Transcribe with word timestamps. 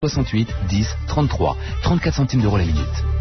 68 0.00 0.48
10 0.68 0.96
33 1.08 1.56
34 1.82 2.14
centimes 2.14 2.40
d'euros 2.40 2.56
la 2.56 2.64
minute. 2.64 3.17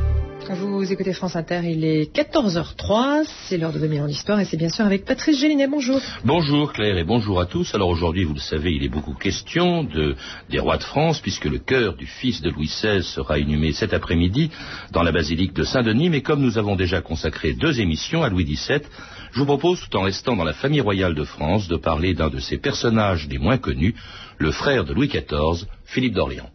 Vous 0.49 0.89
écoutez 0.93 1.11
France 1.11 1.35
Inter, 1.35 1.59
il 1.65 1.83
est 1.83 2.15
14h03, 2.15 3.25
c'est 3.25 3.57
l'heure 3.57 3.73
de 3.73 3.79
2000 3.79 4.01
ans 4.03 4.07
d'histoire 4.07 4.39
et 4.39 4.45
c'est 4.45 4.55
bien 4.55 4.69
sûr 4.69 4.85
avec 4.85 5.03
Patrice 5.03 5.41
Gélinet, 5.41 5.67
bonjour. 5.67 5.99
Bonjour 6.23 6.71
Claire 6.71 6.97
et 6.97 7.03
bonjour 7.03 7.41
à 7.41 7.45
tous. 7.45 7.75
Alors 7.75 7.89
aujourd'hui, 7.89 8.23
vous 8.23 8.33
le 8.33 8.39
savez, 8.39 8.71
il 8.71 8.83
est 8.83 8.89
beaucoup 8.89 9.13
question 9.13 9.83
de, 9.83 10.15
des 10.49 10.59
rois 10.59 10.77
de 10.77 10.83
France 10.83 11.19
puisque 11.19 11.45
le 11.45 11.57
cœur 11.57 11.95
du 11.95 12.05
fils 12.05 12.41
de 12.41 12.49
Louis 12.49 12.67
XVI 12.67 13.03
sera 13.03 13.39
inhumé 13.39 13.73
cet 13.73 13.93
après-midi 13.93 14.49
dans 14.93 15.03
la 15.03 15.11
basilique 15.11 15.53
de 15.53 15.63
Saint-Denis, 15.63 16.09
mais 16.09 16.21
comme 16.21 16.41
nous 16.41 16.57
avons 16.57 16.77
déjà 16.77 17.01
consacré 17.01 17.51
deux 17.51 17.81
émissions 17.81 18.23
à 18.23 18.29
Louis 18.29 18.45
XVII, 18.45 18.81
je 19.33 19.39
vous 19.39 19.45
propose, 19.45 19.81
tout 19.81 19.97
en 19.97 20.03
restant 20.03 20.37
dans 20.37 20.45
la 20.45 20.53
famille 20.53 20.81
royale 20.81 21.13
de 21.13 21.25
France, 21.25 21.67
de 21.67 21.75
parler 21.75 22.13
d'un 22.13 22.29
de 22.29 22.39
ses 22.39 22.57
personnages 22.57 23.27
les 23.29 23.37
moins 23.37 23.57
connus, 23.57 23.95
le 24.37 24.51
frère 24.51 24.85
de 24.85 24.93
Louis 24.93 25.09
XIV, 25.09 25.67
Philippe 25.83 26.13
d'Orléans. 26.13 26.51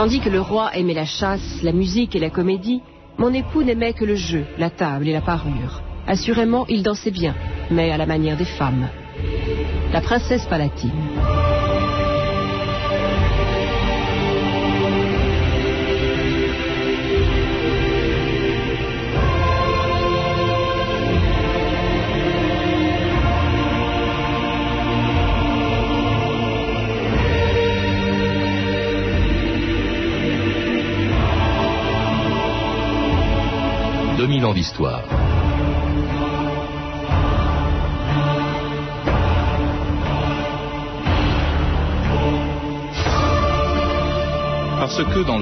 Tandis 0.00 0.20
que 0.20 0.30
le 0.30 0.40
roi 0.40 0.70
aimait 0.74 0.94
la 0.94 1.04
chasse, 1.04 1.62
la 1.62 1.72
musique 1.72 2.16
et 2.16 2.20
la 2.20 2.30
comédie, 2.30 2.80
mon 3.18 3.34
époux 3.34 3.62
n'aimait 3.62 3.92
que 3.92 4.06
le 4.06 4.14
jeu, 4.14 4.46
la 4.56 4.70
table 4.70 5.06
et 5.06 5.12
la 5.12 5.20
parure. 5.20 5.82
Assurément, 6.06 6.64
il 6.70 6.82
dansait 6.82 7.10
bien, 7.10 7.34
mais 7.70 7.90
à 7.90 7.98
la 7.98 8.06
manière 8.06 8.38
des 8.38 8.46
femmes. 8.46 8.88
La 9.92 10.00
princesse 10.00 10.46
palatine. 10.46 10.90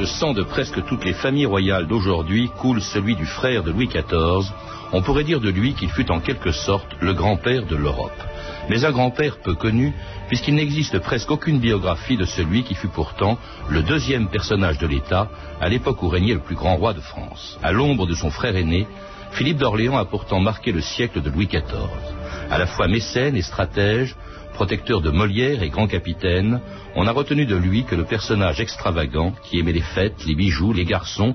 Sang 0.08 0.32
de 0.32 0.42
presque 0.42 0.84
toutes 0.86 1.04
les 1.04 1.12
familles 1.12 1.46
royales 1.46 1.86
d'aujourd'hui 1.86 2.50
coule 2.58 2.80
celui 2.80 3.14
du 3.14 3.26
frère 3.26 3.62
de 3.62 3.70
Louis 3.70 3.86
XIV, 3.86 4.52
on 4.92 5.02
pourrait 5.02 5.24
dire 5.24 5.40
de 5.40 5.50
lui 5.50 5.74
qu'il 5.74 5.90
fut 5.90 6.10
en 6.10 6.20
quelque 6.20 6.50
sorte 6.50 6.96
le 7.00 7.12
grand-père 7.12 7.66
de 7.66 7.76
l'Europe. 7.76 8.20
Mais 8.68 8.84
un 8.84 8.90
grand-père 8.90 9.38
peu 9.38 9.54
connu, 9.54 9.94
puisqu'il 10.28 10.54
n'existe 10.54 10.98
presque 10.98 11.30
aucune 11.30 11.58
biographie 11.58 12.16
de 12.16 12.24
celui 12.24 12.64
qui 12.64 12.74
fut 12.74 12.88
pourtant 12.88 13.38
le 13.68 13.82
deuxième 13.82 14.28
personnage 14.28 14.78
de 14.78 14.86
l'État 14.86 15.28
à 15.60 15.68
l'époque 15.68 16.02
où 16.02 16.08
régnait 16.08 16.34
le 16.34 16.40
plus 16.40 16.56
grand 16.56 16.76
roi 16.76 16.92
de 16.92 17.00
France. 17.00 17.58
À 17.62 17.72
l'ombre 17.72 18.06
de 18.06 18.14
son 18.14 18.30
frère 18.30 18.56
aîné, 18.56 18.86
Philippe 19.32 19.58
d'Orléans 19.58 19.96
a 19.96 20.04
pourtant 20.04 20.40
marqué 20.40 20.72
le 20.72 20.80
siècle 20.80 21.20
de 21.22 21.30
Louis 21.30 21.46
XIV. 21.46 22.17
À 22.50 22.58
la 22.58 22.66
fois 22.66 22.88
mécène 22.88 23.36
et 23.36 23.42
stratège, 23.42 24.16
protecteur 24.54 25.00
de 25.00 25.10
Molière 25.10 25.62
et 25.62 25.68
grand 25.68 25.86
capitaine, 25.86 26.60
on 26.96 27.06
a 27.06 27.12
retenu 27.12 27.46
de 27.46 27.54
lui 27.54 27.84
que 27.84 27.94
le 27.94 28.04
personnage 28.04 28.60
extravagant 28.60 29.32
qui 29.44 29.58
aimait 29.58 29.72
les 29.72 29.82
fêtes, 29.82 30.24
les 30.27 30.34
bijoux, 30.34 30.72
les 30.72 30.84
garçons 30.84 31.34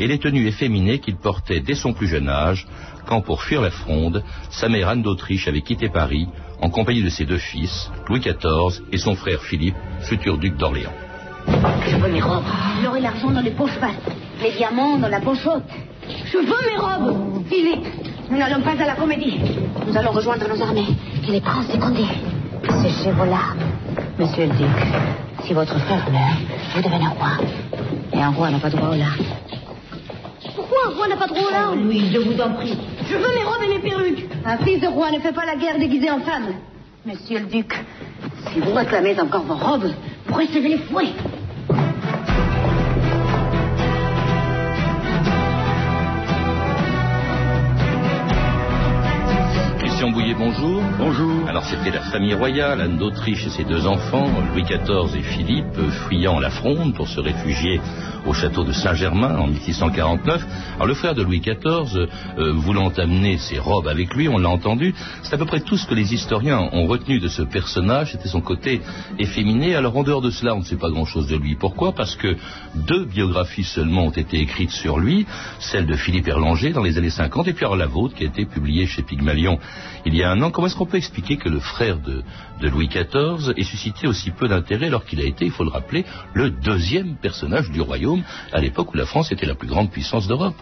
et 0.00 0.06
les 0.06 0.18
tenues 0.18 0.48
efféminées 0.48 0.98
qu'il 0.98 1.16
portait 1.16 1.60
dès 1.60 1.74
son 1.74 1.92
plus 1.92 2.08
jeune 2.08 2.28
âge, 2.28 2.66
quand 3.06 3.20
pour 3.20 3.42
fuir 3.42 3.60
la 3.60 3.70
fronde, 3.70 4.24
sa 4.50 4.68
mère 4.68 4.88
Anne 4.88 5.02
d'Autriche 5.02 5.46
avait 5.46 5.60
quitté 5.60 5.88
Paris 5.88 6.26
en 6.60 6.70
compagnie 6.70 7.02
de 7.02 7.10
ses 7.10 7.26
deux 7.26 7.38
fils, 7.38 7.90
Louis 8.08 8.20
XIV 8.20 8.82
et 8.90 8.98
son 8.98 9.14
frère 9.14 9.42
Philippe, 9.42 9.76
futur 10.00 10.38
duc 10.38 10.56
d'Orléans. 10.56 10.94
Je 11.46 11.96
veux 11.96 12.10
mes 12.10 12.22
robes. 12.22 12.44
Et 12.96 13.00
l'argent 13.00 13.30
dans 13.30 13.42
les 13.42 13.50
poches 13.50 13.78
basses, 13.80 14.16
les 14.42 14.52
diamants 14.52 14.98
dans 14.98 15.08
la 15.08 15.20
poche 15.20 15.46
haute. 15.46 15.62
Je 16.08 16.38
veux 16.38 16.44
mes 16.44 16.78
robes. 16.78 17.44
Philippe, 17.48 17.86
nous 18.30 18.38
n'allons 18.38 18.60
pas 18.62 18.70
à 18.72 18.86
la 18.86 18.94
comédie. 18.94 19.40
Nous 19.86 19.96
allons 19.96 20.10
rejoindre 20.12 20.46
nos 20.48 20.62
armées 20.62 20.86
et 21.26 21.30
les 21.30 21.40
princes 21.40 21.66
Condé. 21.80 22.04
C'est 22.82 23.04
chez 23.04 23.10
vous 23.12 23.24
là, 23.24 23.54
monsieur 24.18 24.46
le 24.46 24.52
duc. 24.54 24.66
Si 25.44 25.52
votre 25.52 25.78
frère 25.80 26.10
meurt, 26.10 26.38
vous 26.74 26.82
devenez 26.82 27.06
roi. 27.06 27.30
Et 28.12 28.20
un 28.20 28.30
roi 28.30 28.50
n'a 28.50 28.58
pas 28.58 28.70
droit 28.70 28.88
au 28.88 28.96
larmes. 28.96 29.26
Pourquoi 30.54 30.78
un 30.86 30.94
roi 30.94 31.08
n'a 31.08 31.16
pas 31.16 31.26
droit 31.26 31.42
au 31.48 31.52
larmes 31.52 31.86
Oui, 31.86 32.10
je 32.12 32.18
vous 32.18 32.40
en 32.40 32.50
prie. 32.54 32.78
Je 33.08 33.14
veux 33.14 33.34
mes 33.34 33.44
robes 33.44 33.62
et 33.64 33.74
mes 33.74 33.90
perruques. 33.90 34.26
Un 34.46 34.56
fils 34.58 34.80
de 34.80 34.86
roi 34.86 35.10
ne 35.10 35.18
fait 35.18 35.32
pas 35.32 35.44
la 35.44 35.56
guerre 35.56 35.78
déguisé 35.78 36.10
en 36.10 36.20
femme. 36.20 36.54
Monsieur 37.04 37.40
le 37.40 37.46
duc, 37.46 37.74
si 38.52 38.60
vous 38.60 38.72
réclamez 38.72 39.20
encore 39.20 39.42
vos 39.42 39.56
robes, 39.56 39.90
vous 40.26 40.34
recevez 40.34 40.68
les 40.70 40.78
fouets. 40.78 41.12
Bouillet, 50.14 50.36
bonjour. 50.38 50.80
Bonjour. 50.96 51.48
Alors 51.48 51.64
c'était 51.64 51.90
la 51.90 52.02
famille 52.02 52.34
royale, 52.34 52.80
Anne 52.80 52.98
d'Autriche 52.98 53.46
et 53.46 53.50
ses 53.50 53.64
deux 53.64 53.84
enfants, 53.84 54.30
Louis 54.52 54.62
XIV 54.62 55.12
et 55.16 55.22
Philippe, 55.22 55.76
fuyant 56.06 56.38
la 56.38 56.50
fronde 56.50 56.94
pour 56.94 57.08
se 57.08 57.18
réfugier 57.18 57.80
au 58.24 58.32
château 58.32 58.62
de 58.62 58.72
Saint-Germain 58.72 59.36
en 59.36 59.48
1649. 59.48 60.46
Alors 60.76 60.86
le 60.86 60.94
frère 60.94 61.16
de 61.16 61.22
Louis 61.22 61.40
XIV, 61.40 62.06
euh, 62.38 62.52
voulant 62.52 62.90
amener 62.90 63.38
ses 63.38 63.58
robes 63.58 63.88
avec 63.88 64.14
lui, 64.14 64.28
on 64.28 64.38
l'a 64.38 64.48
entendu, 64.48 64.94
c'est 65.22 65.34
à 65.34 65.38
peu 65.38 65.46
près 65.46 65.60
tout 65.60 65.76
ce 65.76 65.86
que 65.86 65.94
les 65.94 66.14
historiens 66.14 66.60
ont 66.72 66.86
retenu 66.86 67.18
de 67.18 67.26
ce 67.26 67.42
personnage, 67.42 68.12
c'était 68.12 68.28
son 68.28 68.40
côté 68.40 68.82
efféminé. 69.18 69.74
Alors 69.74 69.96
en 69.96 70.04
dehors 70.04 70.22
de 70.22 70.30
cela, 70.30 70.54
on 70.54 70.60
ne 70.60 70.64
sait 70.64 70.76
pas 70.76 70.90
grand-chose 70.90 71.26
de 71.26 71.36
lui. 71.36 71.56
Pourquoi? 71.56 71.92
Parce 71.92 72.14
que 72.14 72.36
deux 72.74 73.04
biographies 73.04 73.64
seulement 73.64 74.06
ont 74.06 74.10
été 74.10 74.38
écrites 74.38 74.70
sur 74.70 75.00
lui, 75.00 75.26
celle 75.58 75.86
de 75.86 75.96
Philippe 75.96 76.28
Erlanger 76.28 76.72
dans 76.72 76.84
les 76.84 76.98
années 76.98 77.10
50 77.10 77.48
et 77.48 77.52
puis 77.52 77.64
alors 77.64 77.76
la 77.76 77.86
vôtre 77.86 78.14
qui 78.14 78.22
a 78.22 78.26
été 78.26 78.46
publiée 78.46 78.86
chez 78.86 79.02
Pygmalion 79.02 79.58
il 80.06 80.14
y 80.14 80.22
a 80.22 80.30
un 80.30 80.40
an. 80.42 80.50
Comment 80.50 80.66
est-ce 80.66 80.76
qu'on 80.76 80.86
peut 80.86 80.96
expliquer 80.96 81.36
que 81.36 81.48
le 81.48 81.60
frère 81.60 81.98
de, 81.98 82.22
Louis 82.60 82.88
XIV 82.88 83.52
ait 83.56 83.64
suscité 83.64 84.06
aussi 84.06 84.30
peu 84.30 84.48
d'intérêt 84.48 84.86
alors 84.86 85.04
qu'il 85.04 85.20
a 85.20 85.24
été, 85.24 85.44
il 85.44 85.50
faut 85.50 85.64
le 85.64 85.70
rappeler, 85.70 86.04
le 86.32 86.50
deuxième 86.50 87.16
personnage 87.16 87.70
du 87.70 87.80
royaume 87.80 88.22
à 88.52 88.60
l'époque 88.60 88.92
où 88.92 88.96
la 88.96 89.06
France 89.06 89.32
était 89.32 89.46
la 89.46 89.54
plus 89.54 89.68
grande 89.68 89.90
puissance 89.90 90.26
d'Europe? 90.26 90.56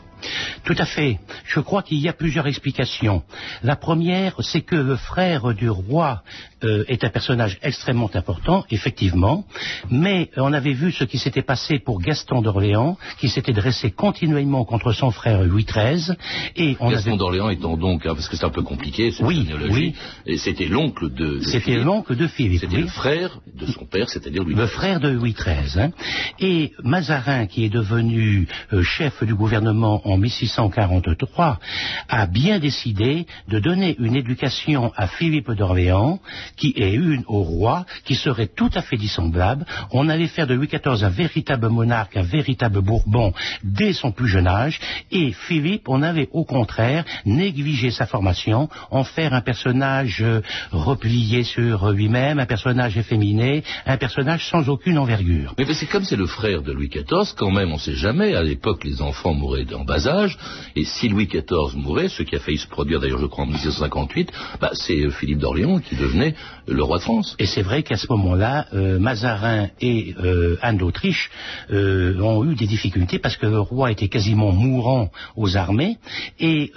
Tout 0.64 0.76
à 0.78 0.84
fait. 0.84 1.18
Je 1.44 1.60
crois 1.60 1.82
qu'il 1.82 1.98
y 1.98 2.08
a 2.08 2.12
plusieurs 2.12 2.46
explications. 2.46 3.22
La 3.62 3.76
première, 3.76 4.36
c'est 4.40 4.62
que 4.62 4.76
le 4.76 4.96
frère 4.96 5.52
du 5.54 5.68
roi 5.68 6.22
euh, 6.64 6.84
est 6.88 7.04
un 7.04 7.10
personnage 7.10 7.58
extrêmement 7.62 8.10
important, 8.14 8.64
effectivement, 8.70 9.44
mais 9.90 10.30
on 10.36 10.52
avait 10.52 10.72
vu 10.72 10.92
ce 10.92 11.04
qui 11.04 11.18
s'était 11.18 11.42
passé 11.42 11.78
pour 11.78 12.00
Gaston 12.00 12.42
d'Orléans, 12.42 12.96
qui 13.18 13.28
s'était 13.28 13.52
dressé 13.52 13.90
continuellement 13.90 14.64
contre 14.64 14.92
son 14.92 15.10
frère 15.10 15.42
Louis 15.42 15.64
XIII. 15.64 16.16
Et 16.56 16.76
on 16.80 16.90
Gaston 16.90 17.16
d'Orléans 17.16 17.50
étant 17.50 17.76
donc, 17.76 18.06
hein, 18.06 18.14
parce 18.14 18.28
que 18.28 18.36
c'est 18.36 18.44
un 18.44 18.50
peu 18.50 18.62
compliqué, 18.62 19.10
cette 19.10 19.26
oui, 19.26 19.48
oui. 19.70 19.94
et 20.26 20.36
c'était 20.38 20.66
l'oncle 20.66 21.12
de, 21.12 21.38
de 21.38 21.40
C'était 21.40 21.76
l'oncle 21.76 22.16
de 22.16 22.26
Philippe. 22.26 22.60
C'était 22.60 22.80
le 22.80 22.86
frère 22.86 23.40
de 23.54 23.66
son 23.66 23.84
père, 23.84 24.08
c'est-à-dire 24.08 24.44
Louis 24.44 24.54
Le 24.54 24.66
frère 24.66 25.00
de 25.00 25.08
Louis 25.08 25.34
XIII. 25.34 25.80
Hein. 25.80 25.90
Et 26.38 26.72
Mazarin, 26.82 27.46
qui 27.46 27.64
est 27.64 27.68
devenu 27.68 28.48
euh, 28.72 28.82
chef 28.82 29.22
du 29.24 29.34
gouvernement 29.34 30.06
en 30.06 30.16
1643, 30.16 31.58
a 32.08 32.26
bien 32.26 32.58
décidé 32.58 33.26
de 33.48 33.58
donner 33.58 33.96
une 33.98 34.16
éducation 34.16 34.92
à 34.96 35.06
Philippe 35.06 35.50
d'Orléans, 35.50 36.20
qui 36.56 36.74
est 36.76 36.92
une 36.92 37.24
au 37.26 37.42
roi, 37.42 37.84
qui 38.04 38.14
serait 38.14 38.48
tout 38.48 38.70
à 38.74 38.82
fait 38.82 38.96
dissemblable. 38.96 39.66
On 39.92 40.08
allait 40.08 40.26
faire 40.26 40.46
de 40.46 40.54
Louis 40.54 40.68
XIV 40.68 41.04
un 41.04 41.08
véritable 41.08 41.68
monarque, 41.68 42.16
un 42.16 42.22
véritable 42.22 42.80
Bourbon 42.80 43.32
dès 43.62 43.92
son 43.92 44.12
plus 44.12 44.28
jeune 44.28 44.46
âge, 44.46 44.80
et 45.10 45.32
Philippe, 45.32 45.88
on 45.88 46.02
avait 46.02 46.28
au 46.32 46.44
contraire 46.44 47.04
négligé 47.24 47.90
sa 47.90 48.06
formation, 48.06 48.68
en 48.90 49.04
faire 49.04 49.34
un 49.34 49.40
personnage 49.40 50.22
euh, 50.22 50.40
replié 50.70 51.44
sur 51.44 51.90
lui-même, 51.90 52.38
un 52.38 52.46
personnage 52.46 52.96
efféminé, 52.96 53.62
un 53.86 53.96
personnage 53.96 54.46
sans 54.48 54.68
aucune 54.68 54.98
envergure. 54.98 55.54
Mais 55.58 55.66
c'est 55.74 55.86
comme 55.86 56.04
c'est 56.04 56.16
le 56.16 56.26
frère 56.26 56.62
de 56.62 56.72
Louis 56.72 56.88
XIV, 56.88 57.34
quand 57.36 57.50
même, 57.50 57.70
on 57.70 57.74
ne 57.74 57.80
sait 57.80 57.94
jamais. 57.94 58.34
À 58.34 58.42
l'époque, 58.42 58.84
les 58.84 59.02
enfants 59.02 59.34
mouraient 59.34 59.72
en 59.74 59.84
bas 59.84 60.06
âge. 60.06 60.38
Et 60.76 60.84
si 60.84 61.08
Louis 61.08 61.26
XIV 61.26 61.76
mourait, 61.76 62.08
ce 62.08 62.22
qui 62.22 62.36
a 62.36 62.40
failli 62.40 62.58
se 62.58 62.66
produire 62.66 63.00
d'ailleurs, 63.00 63.20
je 63.20 63.26
crois, 63.26 63.44
en 63.44 63.48
1658, 63.48 64.32
bah, 64.60 64.70
c'est 64.74 65.00
euh, 65.00 65.10
Philippe 65.10 65.38
d'Orléans 65.38 65.78
qui 65.78 65.96
devenait 65.96 66.34
le 66.66 66.82
roi 66.82 66.98
de 66.98 67.02
France. 67.02 67.36
Et 67.38 67.46
c'est 67.46 67.62
vrai 67.62 67.82
qu'à 67.82 67.96
ce 67.96 68.06
moment-là, 68.10 68.66
euh, 68.72 68.98
Mazarin 68.98 69.68
et 69.80 70.14
euh, 70.18 70.56
Anne 70.62 70.78
d'Autriche 70.78 71.30
ont 71.70 72.44
eu 72.44 72.54
des 72.54 72.66
difficultés 72.66 73.18
parce 73.18 73.36
que 73.36 73.46
le 73.46 73.60
roi 73.60 73.90
était 73.90 74.08
quasiment 74.08 74.52
mourant 74.52 75.10
aux 75.36 75.56
armées. 75.56 75.98
Et 76.38 76.72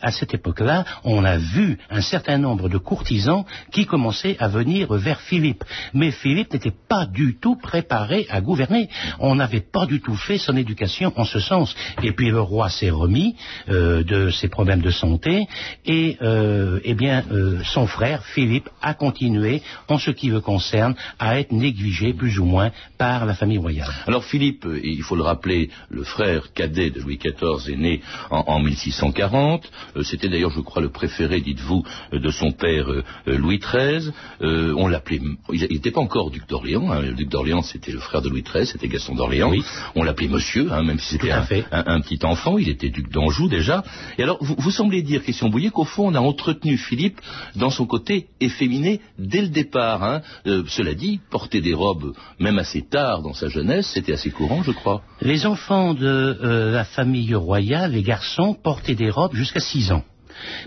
à 0.00 0.12
cette 0.12 0.34
époque-là, 0.34 0.84
on 1.04 1.24
a 1.24 1.36
vu 1.36 1.78
un 1.90 2.00
certain 2.00 2.38
nombre 2.38 2.68
de 2.68 2.78
courtisans 2.78 3.44
qui 3.72 3.86
commençaient 3.86 4.36
à 4.38 4.48
venir 4.48 4.92
vers 4.92 5.20
Philippe. 5.20 5.64
Mais 5.94 6.10
Philippe 6.10 6.52
n'était 6.52 6.72
pas 6.88 7.06
du 7.06 7.36
tout 7.36 7.56
préparé 7.56 8.26
à 8.30 8.40
gouverner. 8.40 8.88
On 9.18 9.34
n'avait 9.34 9.60
pas 9.60 9.86
du 9.86 10.00
tout 10.00 10.14
fait 10.14 10.38
son 10.38 10.56
éducation 10.56 11.12
en 11.16 11.24
ce 11.24 11.40
sens. 11.40 11.74
Et 12.02 12.12
puis 12.12 12.30
le 12.30 12.40
roi 12.40 12.68
s'est 12.68 12.90
remis 12.90 13.36
euh, 13.68 14.02
de 14.02 14.30
ses 14.30 14.48
problèmes 14.48 14.82
de 14.82 14.90
santé 14.90 15.46
et 15.84 16.16
euh, 16.22 16.80
eh 16.84 16.94
bien 16.94 17.24
euh, 17.30 17.60
son 17.64 17.86
frère 17.86 18.24
Philippe 18.24 18.68
a 18.82 18.89
continué 18.94 19.62
en 19.88 19.98
ce 19.98 20.10
qui 20.10 20.28
le 20.28 20.40
concerne 20.40 20.94
à 21.18 21.38
être 21.40 21.52
négligé 21.52 22.12
plus 22.12 22.38
ou 22.38 22.44
moins 22.44 22.70
par 22.98 23.26
la 23.26 23.34
famille 23.34 23.58
royale. 23.58 23.88
Alors 24.06 24.24
Philippe, 24.24 24.64
euh, 24.66 24.80
il 24.82 25.02
faut 25.02 25.16
le 25.16 25.22
rappeler, 25.22 25.70
le 25.90 26.04
frère 26.04 26.52
cadet 26.52 26.90
de 26.90 27.00
Louis 27.00 27.18
XIV 27.18 27.72
est 27.72 27.76
né 27.76 28.00
en, 28.30 28.44
en 28.46 28.58
1640. 28.60 29.70
Euh, 29.96 30.02
C'était 30.02 30.28
d'ailleurs, 30.28 30.50
je 30.50 30.60
crois, 30.60 30.82
le 30.82 30.90
préféré, 30.90 31.40
dites-vous, 31.40 31.84
euh, 32.12 32.18
de 32.18 32.30
son 32.30 32.52
père 32.52 32.86
Louis 33.26 33.58
XIII. 33.58 34.12
Euh, 34.42 34.74
on 34.76 34.86
l'appelait, 34.88 35.20
il 35.52 35.60
n'était 35.70 35.90
pas 35.90 36.00
encore 36.00 36.30
duc 36.30 36.48
d'Orléans. 36.48 36.90
hein. 36.90 37.00
Le 37.02 37.14
duc 37.14 37.28
d'Orléans, 37.28 37.62
c'était 37.62 37.92
le 37.92 37.98
frère 38.00 38.22
de 38.22 38.28
Louis 38.28 38.42
XIII, 38.42 38.66
c'était 38.66 38.88
Gaston 38.88 39.14
d'Orléans. 39.14 39.50
Oui. 39.50 39.62
On 39.94 40.02
l'appelait 40.02 40.28
Monsieur, 40.28 40.72
hein, 40.72 40.82
même 40.82 40.98
si 40.98 41.12
c'était 41.14 41.30
à 41.30 41.40
un, 41.40 41.42
fait. 41.42 41.64
un- 41.72 41.84
un 41.86 42.00
petit 42.00 42.18
enfant. 42.24 42.58
Il 42.58 42.68
était 42.68 42.88
duc 42.90 43.10
d'Anjou 43.10 43.48
déjà. 43.48 43.82
Et 44.18 44.22
alors, 44.22 44.38
vous, 44.40 44.54
vous 44.58 44.70
semblez 44.70 45.02
dire, 45.02 45.22
Christian 45.22 45.48
Bouillet, 45.48 45.70
qu'au 45.70 45.84
fond, 45.84 46.08
on 46.08 46.14
a 46.14 46.20
entretenu 46.20 46.76
Philippe 46.76 47.20
dans 47.56 47.70
son 47.70 47.86
côté 47.86 48.28
efféminé 48.40 48.79
dès 49.18 49.42
le 49.42 49.48
départ. 49.48 50.02
hein. 50.02 50.22
Euh, 50.46 50.62
cela 50.68 50.94
dit, 50.94 51.20
porter 51.30 51.60
des 51.60 51.74
robes, 51.74 52.14
même 52.38 52.58
assez 52.58 52.82
tard 52.82 53.22
dans 53.22 53.34
sa 53.34 53.48
jeunesse, 53.48 53.90
c'était 53.94 54.12
assez 54.12 54.30
courant, 54.30 54.62
je 54.62 54.72
crois. 54.72 55.02
Les 55.20 55.46
enfants 55.46 55.94
de 55.94 56.06
euh, 56.42 56.72
la 56.72 56.84
famille 56.84 57.34
royale, 57.34 57.92
les 57.92 58.02
garçons, 58.02 58.54
portaient 58.54 58.94
des 58.94 59.10
robes 59.10 59.34
jusqu'à 59.34 59.60
6 59.60 59.92
ans. 59.92 60.04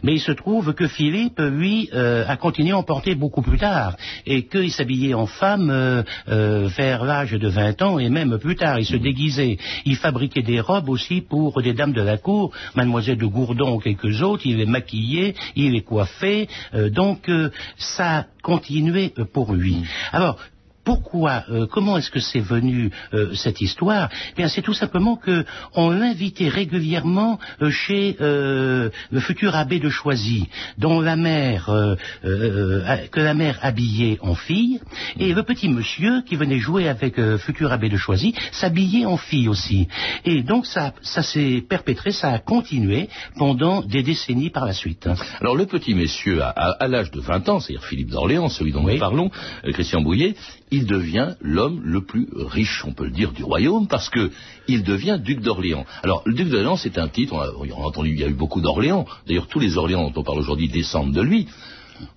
Mais 0.04 0.14
il 0.14 0.20
se 0.20 0.32
trouve 0.32 0.74
que 0.74 0.88
Philippe, 0.88 1.40
lui, 1.40 1.90
euh, 1.94 2.26
a 2.28 2.38
continué 2.38 2.72
à 2.72 2.78
en 2.78 2.84
porter 2.84 3.16
beaucoup 3.16 3.42
plus 3.42 3.58
tard, 3.58 3.96
et 4.26 4.46
qu'il 4.48 4.72
s'habillait 4.72 5.14
en 5.14 5.26
femme 5.26 5.70
euh, 5.70 6.04
euh, 6.28 6.68
vers 6.78 7.04
l'âge 7.04 7.32
de 7.32 7.48
20 7.48 7.82
ans, 7.82 8.00
et 8.00 8.10
même 8.10 8.38
plus 8.38 8.56
tard, 8.56 8.80
il 8.80 8.86
se 8.86 8.96
déguisait. 8.96 9.58
Il 9.86 9.96
fabriquait 9.96 10.42
des 10.42 10.60
robes 10.60 10.90
aussi 10.90 11.22
pour 11.22 11.62
des 11.62 11.74
dames 11.74 11.94
de 11.94 12.02
la 12.02 12.18
cour, 12.18 12.52
mademoiselle 12.76 13.18
de 13.18 13.26
Gourdon 13.26 13.76
ou 13.76 13.80
quelques 13.80 14.22
autres, 14.22 14.44
il 14.46 14.58
les 14.58 14.66
maquillait, 14.66 15.36
il 15.56 15.72
les 15.72 15.82
coiffait, 15.82 16.48
euh, 16.74 16.90
donc 16.90 17.30
euh, 17.30 17.50
ça 17.78 18.26
euh, 18.50 19.26
pour 19.32 19.54
lui. 19.54 19.78
Alors, 20.12 20.38
pourquoi, 20.84 21.44
euh, 21.50 21.66
comment 21.68 21.98
est-ce 21.98 22.12
que 22.12 22.20
c'est 22.20 22.40
venu 22.40 22.92
euh, 23.14 23.34
cette 23.34 23.62
histoire? 23.62 24.10
Eh 24.32 24.36
Bien, 24.36 24.48
c'est 24.48 24.62
tout 24.62 24.74
simplement 24.74 25.16
que 25.16 25.46
on 25.76 25.90
l'invitait 25.92 26.50
régulièrement 26.50 27.40
euh, 27.62 27.70
chez 27.70 28.18
euh, 28.22 28.90
le 29.12 29.20
futur 29.20 29.56
abbé 29.56 29.80
de 29.80 29.90
Choisy, 29.90 30.48
dont 30.78 31.00
la 31.02 31.16
mère, 31.16 31.70
euh, 31.70 31.96
euh, 32.26 33.08
que 33.12 33.20
la 33.20 33.34
mère 33.34 33.60
habillait 33.62 34.18
en 34.22 34.36
fille, 34.36 34.80
et 35.18 35.34
le 35.34 35.44
petit 35.44 35.70
monsieur 35.70 36.22
qui 36.24 36.36
venait 36.36 36.60
jouer 36.60 36.88
avec 36.90 37.18
le 37.18 37.38
futur 37.38 37.72
abbé 37.72 37.90
de 37.90 37.98
Choisy 37.98 38.34
s'habillait 38.52 39.06
en 39.06 39.18
fille 39.18 39.48
aussi. 39.48 39.88
Et 40.26 40.44
donc 40.44 40.66
ça, 40.66 40.94
ça 41.02 41.24
s'est 41.24 41.64
perpétré, 41.68 42.12
ça 42.12 42.32
a 42.32 42.40
continué 42.40 43.10
pendant 43.38 43.82
des 43.82 44.04
décennies 44.04 44.50
par 44.50 44.66
la 44.66 44.74
suite. 44.74 45.08
Alors 45.40 45.56
le 45.56 45.66
petit 45.66 45.94
messieurs, 45.94 46.42
à, 46.44 46.50
à- 46.50 46.84
à 46.84 46.88
l'âge 46.88 47.12
de 47.12 47.20
20 47.20 47.50
ans, 47.50 47.60
c'est-à-dire 47.60 47.86
Philippe 47.86 48.10
d'Orléans, 48.10 48.50
celui 48.50 48.72
dont 48.72 48.84
Oui. 48.84 48.94
nous 48.94 49.00
parlons, 49.00 49.32
euh, 49.66 49.72
Christian 49.72 50.02
Bouillet, 50.02 50.36
il 50.74 50.88
devient 50.88 51.36
l'homme 51.40 51.82
le 51.84 52.02
plus 52.04 52.28
riche, 52.34 52.84
on 52.84 52.94
peut 52.94 53.06
le 53.06 53.12
dire, 53.12 53.32
du 53.32 53.44
royaume, 53.44 53.88
parce 53.88 54.10
que 54.10 54.32
il 54.68 54.84
devient 54.84 55.20
duc 55.24 55.40
d'Orléans. 55.40 55.86
Alors 56.02 56.24
le 56.26 56.34
duc 56.34 56.50
d'Orléans, 56.50 56.78
c'est 56.78 56.98
un 56.98 57.10
titre, 57.10 57.36
on 57.60 57.84
a, 57.84 57.86
entendu, 57.86 58.10
il 58.10 58.20
y 58.20 58.24
a 58.24 58.28
eu 58.28 58.34
beaucoup 58.34 58.60
d'Orléans, 58.60 59.06
d'ailleurs 59.28 59.48
tous 59.48 59.60
les 59.60 59.78
Orléans 59.78 60.10
dont 60.10 60.22
on 60.22 60.24
parle 60.24 60.40
aujourd'hui 60.40 60.70
descendent 60.70 61.14
de 61.14 61.22
lui. 61.22 61.48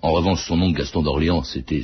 En 0.02 0.12
revanche, 0.12 0.46
son 0.46 0.61
oncle 0.61 0.78
Gaston 0.78 1.02
d'Orléans, 1.02 1.43
c'était 1.43 1.82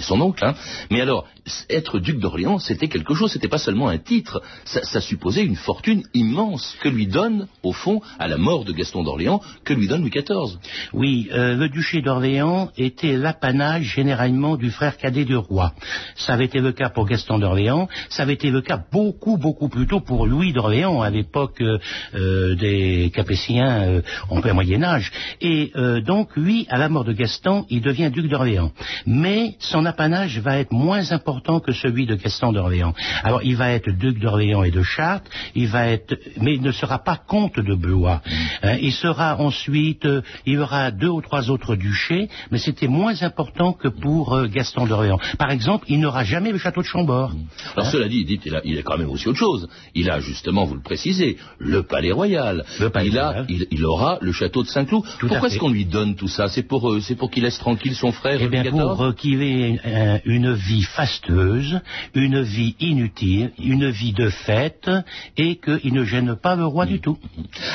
son 0.00 0.20
oncle. 0.20 0.44
Hein. 0.44 0.54
Mais 0.90 1.00
alors, 1.00 1.26
être 1.68 1.98
duc 1.98 2.18
d'Orléans, 2.18 2.58
c'était 2.58 2.88
quelque 2.88 3.14
chose. 3.14 3.32
C'était 3.32 3.48
pas 3.48 3.58
seulement 3.58 3.88
un 3.88 3.98
titre. 3.98 4.42
Ça, 4.64 5.00
supposait 5.00 5.44
une 5.44 5.56
fortune 5.56 6.02
immense 6.14 6.76
que 6.80 6.88
lui 6.88 7.06
donne, 7.06 7.48
au 7.62 7.72
fond, 7.72 8.00
à 8.18 8.28
la 8.28 8.36
mort 8.36 8.64
de 8.64 8.72
Gaston 8.72 9.02
d'Orléans, 9.02 9.40
que 9.64 9.72
lui 9.72 9.88
donne 9.88 10.02
Louis 10.02 10.10
XIV. 10.10 10.58
Oui, 10.92 11.28
euh, 11.32 11.56
le 11.56 11.68
duché 11.68 12.02
d'Orléans 12.02 12.70
était 12.76 13.16
l'apanage 13.16 13.84
généralement 13.84 14.56
du 14.56 14.70
frère 14.70 14.96
cadet 14.96 15.24
du 15.24 15.36
roi. 15.36 15.72
Ça 16.16 16.34
avait 16.34 16.44
été 16.44 16.60
le 16.60 16.72
cas 16.72 16.90
pour 16.90 17.06
Gaston 17.06 17.38
d'Orléans, 17.38 17.88
ça 18.08 18.22
avait 18.22 18.34
été 18.34 18.50
le 18.50 18.60
cas 18.60 18.80
beaucoup, 18.92 19.36
beaucoup 19.36 19.68
plus 19.68 19.86
tôt 19.86 20.00
pour 20.00 20.26
Louis 20.26 20.52
d'Orléans 20.52 21.00
à 21.02 21.10
l'époque 21.10 21.60
euh, 21.60 21.78
euh, 22.14 22.54
des 22.54 23.10
Capétiens 23.14 24.02
en 24.28 24.40
plein 24.40 24.52
Moyen 24.52 24.82
Âge. 24.82 25.10
Et 25.40 25.72
donc, 26.04 26.36
lui, 26.36 26.66
à 26.68 26.78
la 26.78 26.88
mort 26.88 27.04
Gaston, 27.12 27.66
il 27.70 27.80
devient 27.80 28.10
duc 28.10 28.28
d'Orléans. 28.28 28.72
Mais 29.06 29.56
son 29.58 29.84
apanage 29.86 30.38
va 30.38 30.58
être 30.58 30.72
moins 30.72 31.12
important 31.12 31.60
que 31.60 31.72
celui 31.72 32.06
de 32.06 32.14
Gaston 32.14 32.52
d'Orléans. 32.52 32.94
Alors, 33.22 33.42
il 33.42 33.56
va 33.56 33.70
être 33.70 33.90
duc 33.90 34.18
d'Orléans 34.18 34.62
et 34.64 34.70
de 34.70 34.82
Chartres, 34.82 35.30
il 35.54 35.68
va 35.68 35.88
être, 35.88 36.18
mais 36.40 36.54
il 36.54 36.62
ne 36.62 36.72
sera 36.72 36.98
pas 36.98 37.16
comte 37.16 37.58
de 37.60 37.74
Blois. 37.74 38.22
Hein, 38.62 38.76
il 38.80 38.92
sera 38.92 39.40
ensuite, 39.40 40.04
euh, 40.06 40.22
il 40.46 40.54
y 40.54 40.58
aura 40.58 40.90
deux 40.90 41.08
ou 41.08 41.20
trois 41.20 41.50
autres 41.50 41.76
duchés, 41.76 42.28
mais 42.50 42.58
c'était 42.58 42.88
moins 42.88 43.22
important 43.22 43.72
que 43.72 43.88
pour 43.88 44.34
euh, 44.34 44.46
Gaston 44.46 44.86
d'Orléans. 44.86 45.18
Par 45.38 45.50
exemple, 45.50 45.86
il 45.88 46.00
n'aura 46.00 46.24
jamais 46.24 46.52
le 46.52 46.58
château 46.58 46.82
de 46.82 46.86
Chambord. 46.86 47.32
Alors 47.76 47.90
cela 47.90 48.08
dit, 48.08 48.24
dites, 48.24 48.42
il 48.46 48.54
a, 48.54 48.60
il 48.64 48.78
a 48.78 48.82
quand 48.82 48.98
même 48.98 49.10
aussi 49.10 49.28
autre 49.28 49.38
chose. 49.38 49.68
Il 49.94 50.10
a 50.10 50.20
justement, 50.20 50.64
vous 50.64 50.74
le 50.74 50.82
précisez, 50.82 51.36
le 51.58 51.82
palais 51.82 52.12
royal. 52.12 52.64
Le 52.78 52.90
palais 52.90 53.08
il, 53.08 53.18
a, 53.18 53.28
royal. 53.28 53.46
il, 53.48 53.66
il 53.70 53.84
aura 53.84 54.18
le 54.20 54.32
château 54.32 54.62
de 54.62 54.68
Saint-Cloud. 54.68 55.04
Pourquoi 55.20 55.48
est-ce 55.48 55.58
qu'on 55.58 55.70
lui 55.70 55.84
donne 55.84 56.14
tout 56.14 56.28
ça? 56.28 56.48
C'est 56.48 56.62
pour, 56.62 56.90
euh, 56.90 56.99
c'est 57.02 57.14
pour 57.16 57.30
qu'il 57.30 57.42
laisse 57.42 57.58
tranquille 57.58 57.94
son 57.94 58.12
frère 58.12 58.38
Eh 58.40 58.48
bien, 58.48 58.64
pour 58.70 59.02
euh, 59.02 59.12
qu'il 59.12 59.42
ait 59.42 59.80
une 60.24 60.52
vie 60.54 60.82
fastueuse, 60.82 61.80
une 62.14 62.42
vie 62.42 62.74
inutile, 62.80 63.52
une 63.62 63.90
vie 63.90 64.12
de 64.12 64.28
fête, 64.30 64.90
et 65.36 65.56
qu'il 65.56 65.92
ne 65.94 66.04
gêne 66.04 66.36
pas 66.36 66.56
le 66.56 66.66
roi 66.66 66.86
du 66.86 67.00
tout. 67.00 67.18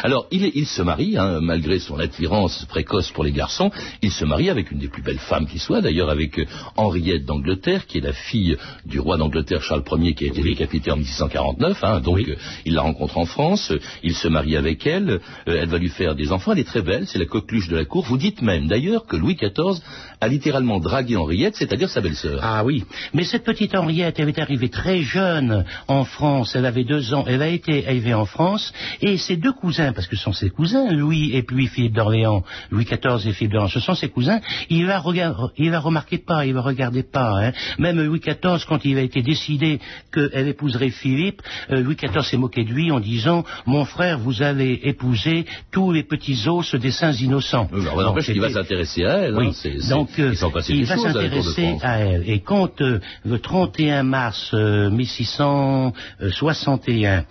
Alors, 0.03 0.27
il, 0.31 0.51
il 0.55 0.65
se 0.65 0.81
marie, 0.81 1.17
hein, 1.17 1.39
malgré 1.41 1.79
son 1.79 1.99
attirance 1.99 2.65
précoce 2.65 3.11
pour 3.11 3.23
les 3.23 3.31
garçons, 3.31 3.71
il 4.01 4.11
se 4.11 4.25
marie 4.25 4.49
avec 4.49 4.71
une 4.71 4.79
des 4.79 4.87
plus 4.87 5.01
belles 5.01 5.19
femmes 5.19 5.47
qui 5.47 5.59
soit, 5.59 5.81
d'ailleurs 5.81 6.09
avec 6.09 6.39
euh, 6.39 6.45
Henriette 6.77 7.25
d'Angleterre, 7.25 7.85
qui 7.85 7.97
est 7.99 8.01
la 8.01 8.13
fille 8.13 8.57
du 8.85 8.99
roi 8.99 9.17
d'Angleterre 9.17 9.61
Charles 9.61 9.83
Ier, 9.91 10.13
qui 10.13 10.25
a 10.25 10.27
été 10.27 10.41
décapité 10.41 10.91
en 10.91 10.97
1649. 10.97 11.83
hein, 11.83 11.99
donc, 12.01 12.15
Oui. 12.15 12.25
euh, 12.29 12.35
il 12.65 12.73
la 12.73 12.81
rencontre 12.81 13.17
en 13.17 13.25
France, 13.25 13.71
il 14.03 14.15
se 14.15 14.27
marie 14.27 14.55
avec 14.57 14.85
elle, 14.87 15.19
elle 15.45 15.67
va 15.69 15.77
lui 15.77 15.89
faire 15.89 16.15
des 16.15 16.31
enfants, 16.31 16.51
elle 16.53 16.59
est 16.59 16.63
très 16.63 16.81
belle, 16.81 17.05
c'est 17.07 17.19
la 17.19 17.25
coqueluche 17.25 17.67
de 17.69 17.75
la 17.75 17.85
cour. 17.85 18.03
Vous 18.05 18.17
dites 18.17 18.41
même, 18.41 18.67
d'ailleurs, 18.67 19.05
que 19.05 19.14
Louis 19.17 19.35
XIV 19.35 19.81
a 20.21 20.27
littéralement 20.27 20.79
dragué 20.79 21.15
Henriette, 21.15 21.55
c'est-à-dire 21.55 21.89
sa 21.89 22.01
belle-sœur. 22.01 22.39
Ah 22.41 22.63
oui, 22.63 22.83
mais 23.13 23.23
cette 23.23 23.43
petite 23.43 23.75
Henriette, 23.75 24.19
elle 24.19 24.29
est 24.29 24.39
arrivée 24.39 24.69
très 24.69 25.01
jeune 25.01 25.65
en 25.87 26.05
France, 26.05 26.55
elle 26.55 26.65
avait 26.65 26.83
deux 26.83 27.13
ans, 27.13 27.25
elle 27.27 27.41
a 27.41 27.47
été 27.47 27.85
élevée 27.89 28.13
en 28.13 28.25
France, 28.25 28.73
et 29.01 29.17
ses 29.17 29.37
deux 29.37 29.53
cousins, 29.53 29.93
parce 29.93 30.07
que 30.07 30.15
ce 30.15 30.23
sont 30.23 30.33
ses 30.33 30.49
cousins, 30.49 30.91
Louis 30.91 31.31
et 31.33 31.43
puis 31.43 31.67
Philippe 31.67 31.93
d'Orléans, 31.93 32.43
Louis 32.71 32.85
XIV 32.85 33.27
et 33.27 33.33
Philippe 33.33 33.53
d'Orléans, 33.53 33.69
ce 33.69 33.79
sont 33.79 33.95
ses 33.95 34.09
cousins, 34.09 34.39
il 34.69 34.85
la, 34.85 34.99
regard, 34.99 35.51
il 35.57 35.71
la 35.71 35.79
remarquait 35.79 36.17
pas, 36.17 36.45
il 36.45 36.53
la 36.53 36.61
regardait 36.61 37.03
pas. 37.03 37.47
Hein. 37.47 37.51
Même 37.79 38.01
Louis 38.01 38.19
XIV, 38.19 38.65
quand 38.67 38.85
il 38.85 38.97
a 38.97 39.01
été 39.01 39.21
décidé 39.21 39.79
qu'elle 40.13 40.47
épouserait 40.47 40.89
Philippe, 40.89 41.41
euh, 41.71 41.81
Louis 41.81 41.95
XIV 41.95 42.23
s'est 42.23 42.37
moqué 42.37 42.63
de 42.63 42.71
lui 42.71 42.91
en 42.91 42.99
disant, 42.99 43.43
mon 43.65 43.85
frère, 43.85 44.19
vous 44.19 44.41
allez 44.41 44.79
épouser 44.83 45.45
tous 45.71 45.91
les 45.91 46.03
petits 46.03 46.47
os 46.47 46.75
des 46.75 46.91
saints 46.91 47.13
innocents. 47.13 47.67
Mais 47.71 47.83
Donc, 47.83 47.95
n'empêche 47.95 48.25
qu'il 48.25 48.41
va 48.41 48.49
s'intéresser 48.51 49.05
à 49.05 49.17
elle. 49.19 49.35
hein, 49.35 49.37
oui, 49.39 49.51
il 49.65 49.81
s'en 49.81 50.05
passait 50.51 50.73
il 50.73 50.79
des 50.79 50.85
va 50.85 50.97
s'intéresser 50.97 51.77
à 51.81 51.99
elle. 51.99 52.27
Et 52.29 52.39
quand 52.39 52.81
euh, 52.81 52.99
le 53.23 53.39
31 53.39 54.03
mars 54.03 54.51
euh, 54.53 54.89
1661, 54.89 57.25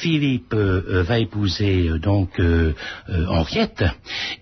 Philippe 0.00 0.54
euh, 0.54 0.82
euh, 0.88 1.02
va 1.02 1.18
épouser 1.18 1.90
donc 2.00 2.40
Henriette, 3.08 3.84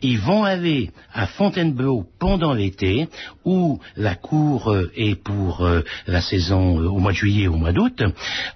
ils 0.03 0.19
vont 0.19 0.45
aller 0.45 0.91
à 1.13 1.27
Fontainebleau 1.27 2.05
pendant 2.19 2.53
l'été, 2.53 3.09
où 3.45 3.81
la 3.97 4.15
cour 4.15 4.77
est 4.97 5.15
pour 5.15 5.67
la 6.07 6.21
saison 6.21 6.79
au 6.79 6.99
mois 6.99 7.13
de 7.13 7.17
juillet, 7.17 7.49
au 7.49 7.57
mois 7.57 7.73
d'août. 7.73 8.03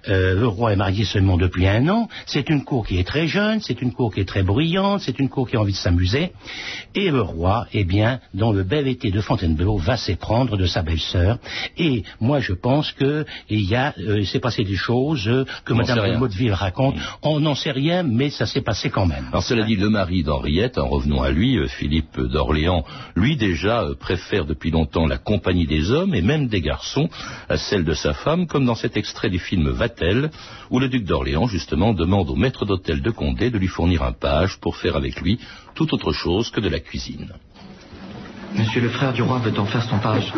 Le 0.07 0.45
roi 0.45 0.73
est 0.73 0.75
marié 0.75 1.05
seulement 1.05 1.37
depuis 1.37 1.67
un 1.67 1.87
an. 1.87 2.07
C'est 2.25 2.49
une 2.49 2.63
cour 2.63 2.85
qui 2.85 2.99
est 2.99 3.07
très 3.07 3.27
jeune, 3.27 3.61
c'est 3.61 3.81
une 3.81 3.93
cour 3.93 4.13
qui 4.13 4.19
est 4.19 4.27
très 4.27 4.43
bruyante, 4.43 5.01
c'est 5.01 5.19
une 5.19 5.29
cour 5.29 5.49
qui 5.49 5.55
a 5.55 5.61
envie 5.61 5.73
de 5.73 5.77
s'amuser. 5.77 6.33
Et 6.93 7.09
le 7.09 7.21
roi, 7.21 7.65
eh 7.73 7.83
bien, 7.83 8.19
dans 8.33 8.51
le 8.51 8.63
bel 8.63 8.87
été 8.87 9.11
de 9.11 9.20
Fontainebleau, 9.21 9.77
va 9.77 9.97
s'éprendre 9.97 10.57
de 10.57 10.65
sa 10.65 10.81
belle-sœur. 10.81 11.37
Et 11.77 12.03
moi, 12.19 12.39
je 12.39 12.53
pense 12.53 12.91
que 12.91 13.25
il 13.49 13.61
y 13.61 13.75
a, 13.75 13.93
euh, 13.99 14.23
s'est 14.23 14.39
passé 14.39 14.63
des 14.63 14.75
choses 14.75 15.27
euh, 15.27 15.45
que 15.65 15.73
sait 15.83 15.93
de. 15.93 16.17
Motteville 16.17 16.53
raconte. 16.53 16.95
On 17.21 17.39
n'en 17.39 17.55
sait 17.55 17.71
rien, 17.71 18.03
mais 18.03 18.29
ça 18.29 18.45
s'est 18.45 18.61
passé 18.61 18.89
quand 18.89 19.05
même. 19.05 19.25
Alors 19.29 19.43
cela 19.43 19.63
dit, 19.63 19.75
le 19.75 19.89
mari 19.89 20.23
d'Henriette, 20.23 20.77
en 20.77 20.87
revenons 20.87 21.21
à 21.21 21.31
lui, 21.31 21.57
euh, 21.57 21.67
Philippe 21.67 22.19
d'Orléans, 22.19 22.83
lui 23.15 23.37
déjà 23.37 23.85
préfère 23.99 24.45
depuis 24.45 24.71
longtemps 24.71 25.07
la 25.07 25.17
compagnie 25.17 25.67
des 25.67 25.91
hommes 25.91 26.13
et 26.13 26.21
même 26.21 26.47
des 26.47 26.61
garçons 26.61 27.09
à 27.49 27.57
celle 27.57 27.83
de 27.83 27.93
sa 27.93 28.13
femme, 28.13 28.47
comme 28.47 28.65
dans 28.65 28.75
cet 28.75 28.97
extrait 28.97 29.29
du 29.29 29.39
film 29.39 29.69
Vatel, 29.69 30.31
où 30.69 30.79
le 30.79 30.89
duc 30.89 31.05
d'Orléans 31.05 31.47
justement 31.47 31.93
demande 31.93 32.29
au 32.29 32.35
maître 32.35 32.65
d'hôtel 32.65 33.01
de 33.01 33.11
Condé 33.11 33.49
de 33.49 33.57
lui 33.57 33.67
fournir 33.67 34.03
un 34.03 34.13
page 34.13 34.57
pour 34.59 34.77
faire 34.77 34.95
avec 34.95 35.19
lui 35.21 35.39
tout 35.75 35.93
autre 35.93 36.11
chose 36.11 36.49
que 36.49 36.59
de 36.59 36.69
la 36.69 36.79
cuisine. 36.79 37.31
Monsieur 38.55 38.81
le 38.81 38.89
frère 38.89 39.13
du 39.13 39.21
roi 39.21 39.39
veut 39.39 39.57
en 39.59 39.65
faire 39.65 39.83
son 39.83 39.97
page. 39.97 40.33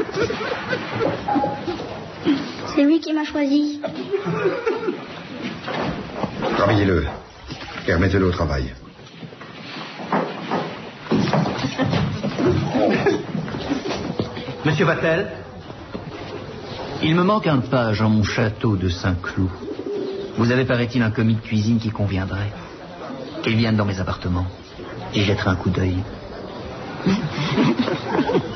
C'est 2.76 2.84
lui 2.84 3.00
qui 3.00 3.14
m'a 3.14 3.24
choisi. 3.24 3.82
Travaillez-le. 6.58 7.06
Car 7.86 8.00
mettez-le 8.00 8.28
au 8.28 8.32
travail. 8.32 8.74
Monsieur 14.66 14.86
Vatel 14.86 15.32
Il 17.02 17.16
me 17.16 17.24
manque 17.24 17.48
un 17.48 17.60
page 17.60 18.02
en 18.02 18.10
mon 18.10 18.24
château 18.24 18.76
de 18.78 18.90
Saint-Cloud. 18.90 19.50
Vous 20.38 20.52
avez, 20.52 20.66
paraît-il, 20.66 21.02
un 21.02 21.12
commis 21.12 21.36
de 21.36 21.42
cuisine 21.42 21.80
qui 21.80 21.90
conviendrait. 21.90 22.52
Qu'il 23.44 23.56
vienne 23.56 23.76
dans 23.76 23.86
mes 23.86 24.00
appartements. 24.00 24.48
J'y 25.14 25.24
jetterai 25.24 25.50
un 25.50 25.56
coup 25.56 25.70
d'œil. 25.70 25.98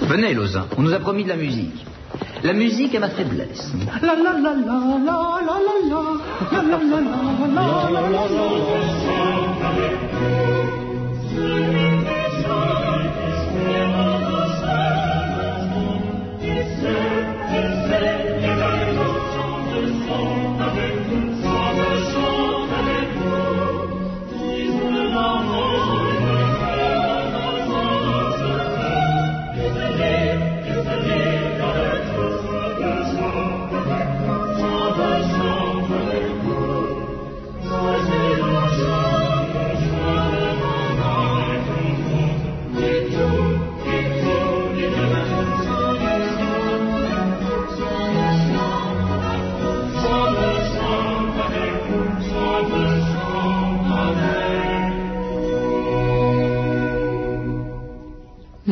Venez, 0.02 0.34
Lausanne, 0.34 0.68
on 0.78 0.82
nous 0.82 0.94
a 0.94 1.00
promis 1.00 1.24
de 1.24 1.30
la 1.30 1.36
musique. 1.36 1.86
La 2.44 2.54
musique 2.54 2.94
est 2.96 3.00
ma 3.00 3.10
faiblesse. 3.10 3.74
La 4.02 4.16
la 4.16 4.16
la 4.16 4.34
la 4.34 4.54
la 4.54 4.78
la 5.06 5.18
la 5.46 5.60
la 5.62 5.80
la 6.52 6.80
la 6.80 7.02
la 7.90 8.02
la 8.02 8.12
la 8.12 8.68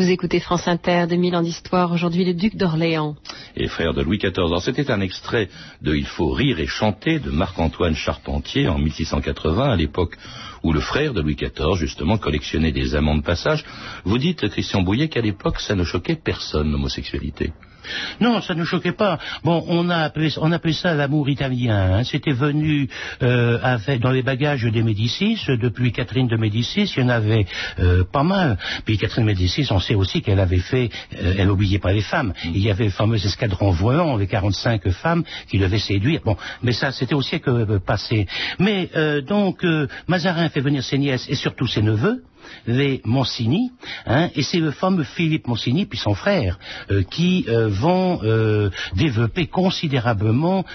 Vous 0.06 0.12
écoutez 0.12 0.40
France 0.40 0.68
Inter, 0.68 1.08
2000 1.10 1.36
ans 1.36 1.42
d'histoire, 1.42 1.92
aujourd'hui 1.92 2.26
le 2.26 2.36
duc 2.36 2.56
d'Orléans. 2.56 3.16
Et 3.58 3.68
frère 3.68 3.96
de 3.96 4.04
Louis 4.04 4.20
XIV. 4.20 4.34
Alors 4.38 4.62
c'était 4.62 4.92
un 4.92 5.02
extrait 5.02 5.50
de 5.82 5.96
Il 5.96 6.06
faut 6.06 6.30
rire 6.30 6.60
et 6.60 6.68
chanter 6.68 7.18
de 7.18 7.32
Marc-Antoine 7.32 7.96
Charpentier 7.96 8.68
en 8.68 8.78
1680, 8.78 9.72
à 9.72 9.76
l'époque 9.76 10.16
où 10.62 10.74
le 10.74 10.80
frère 10.80 11.16
de 11.16 11.22
Louis 11.22 11.36
XIV, 11.36 11.74
justement, 11.76 12.20
collectionnait 12.20 12.72
des 12.72 12.94
amants 12.94 13.16
de 13.16 13.24
passage. 13.24 13.66
Vous 14.04 14.20
dites, 14.20 14.48
Christian 14.48 14.84
Bouillet, 14.84 15.08
qu'à 15.08 15.22
l'époque, 15.22 15.60
ça 15.60 15.74
ne 15.74 15.84
choquait 15.84 16.20
personne, 16.24 16.72
l'homosexualité. 16.72 17.52
Non, 18.20 18.42
ça 18.42 18.56
ne 18.56 18.64
choquait 18.64 18.92
pas. 18.92 19.20
Bon, 19.44 19.64
on 19.68 19.90
a 19.90 19.98
appelé, 19.98 20.30
on 20.38 20.52
appelait 20.52 20.74
ça 20.74 20.94
l'amour 20.94 21.30
italien. 21.30 21.98
Hein. 21.98 22.04
C'était 22.04 22.32
venu 22.32 22.88
euh, 23.24 23.60
avec, 23.62 24.02
dans 24.02 24.12
les 24.12 24.24
bagages 24.24 24.64
des 24.64 24.84
Médicis. 24.84 25.40
Depuis 25.48 25.92
Catherine 25.92 26.28
de 26.28 26.38
Médicis, 26.38 26.92
il 26.96 27.02
y 27.02 27.06
en 27.06 27.10
avait 27.10 27.46
euh, 27.80 28.04
pas 28.04 28.24
mal. 28.24 28.58
Puis 28.86 28.98
Catherine 28.98 29.24
de 29.24 29.32
Médicis, 29.32 29.68
on 29.72 29.80
sait 29.80 29.96
aussi 29.96 30.22
qu'elle 30.22 30.40
avait 30.40 30.60
fait, 30.60 30.90
euh, 31.22 31.36
elle 31.38 31.48
n'oubliait 31.48 31.80
pas 31.80 31.94
les 31.94 32.02
femmes. 32.02 32.34
Il 32.44 32.62
y 32.62 32.72
avait 32.72 32.86
le 32.86 32.92
fameux 32.92 33.24
escadron 33.24 33.72
volant 33.72 34.16
avec 34.16 34.30
45 34.30 34.90
femmes 34.90 35.24
qui 35.50 35.58
devaient 35.58 35.80
séduire. 35.80 36.22
Bon, 36.24 36.36
mais 36.62 36.72
ça, 36.72 36.92
c'était 36.92 37.16
au 37.16 37.22
siècle 37.22 37.80
passé. 37.86 38.28
Mais 38.60 38.90
donc, 39.28 39.66
Mazarin 40.08 40.50
fait 40.50 40.62
venir 40.62 40.84
ses 40.84 40.98
nièces 40.98 41.28
et 41.30 41.36
surtout 41.36 41.68
ses 41.68 41.82
neveux 41.82 42.24
les 42.68 43.02
Monsini, 43.06 43.72
hein, 44.06 44.30
et 44.36 44.42
c'est 44.42 44.60
le 44.60 44.72
fameux 44.72 45.04
Philippe 45.04 45.48
Monsini, 45.48 45.86
puis 45.86 45.98
son 45.98 46.14
frère, 46.14 46.58
euh, 46.92 47.04
qui 47.04 47.46
euh, 47.48 47.68
vont 47.70 48.20
euh, 48.24 48.70
développer 48.96 49.48
considérablement 49.48 50.66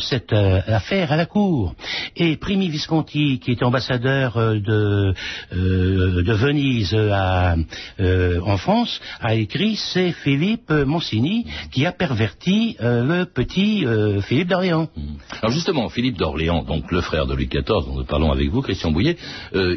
cette 0.00 0.32
affaire 0.32 1.12
à 1.12 1.16
la 1.16 1.26
cour. 1.26 1.74
Et 2.16 2.36
Primi 2.36 2.68
Visconti, 2.68 3.38
qui 3.38 3.52
était 3.52 3.64
ambassadeur 3.64 4.34
de, 4.36 5.14
Venise 5.52 6.94
en 6.94 8.56
France, 8.56 9.00
a 9.20 9.34
écrit 9.34 9.76
c'est 9.76 10.12
Philippe 10.12 10.70
Monsini 10.70 11.46
qui 11.70 11.86
a 11.86 11.92
perverti 11.92 12.76
le 12.80 13.24
petit 13.24 13.84
Philippe 14.22 14.48
d'Orléans. 14.48 14.88
Mmh. 14.96 15.00
Alors 15.40 15.52
justement, 15.52 15.88
Philippe 15.88 16.18
d'Orléans, 16.18 16.62
donc 16.62 16.90
le 16.90 17.00
frère 17.00 17.26
de 17.26 17.34
Louis 17.34 17.48
XIV, 17.48 17.64
dont 17.64 17.96
nous 17.96 18.04
parlons 18.04 18.32
avec 18.32 18.50
vous, 18.50 18.62
Christian 18.62 18.90
Bouillet, 18.90 19.16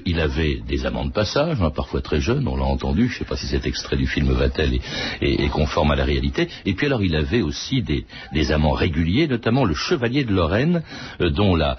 il 0.05 0.19
avait 0.19 0.61
des 0.67 0.85
amants 0.85 1.05
de 1.05 1.11
Hein, 1.37 1.69
parfois 1.69 2.01
très 2.01 2.21
jeune, 2.21 2.47
on 2.47 2.55
l'a 2.55 2.63
entendu, 2.63 3.07
je 3.07 3.13
ne 3.13 3.19
sais 3.19 3.25
pas 3.25 3.35
si 3.35 3.47
cet 3.47 3.65
extrait 3.65 3.97
du 3.97 4.07
film 4.07 4.31
Vatel 4.31 4.79
est, 5.21 5.49
conforme 5.49 5.91
à 5.91 5.95
la 5.95 6.05
réalité. 6.05 6.47
Et 6.65 6.73
puis 6.73 6.87
alors 6.87 7.03
il 7.03 7.15
avait 7.15 7.41
aussi 7.41 7.81
des, 7.81 8.05
amants 8.51 8.71
réguliers, 8.71 9.27
notamment 9.27 9.65
le 9.65 9.73
chevalier 9.73 10.23
de 10.23 10.33
Lorraine, 10.33 10.83
euh, 11.21 11.29
dont, 11.29 11.55
la, 11.55 11.77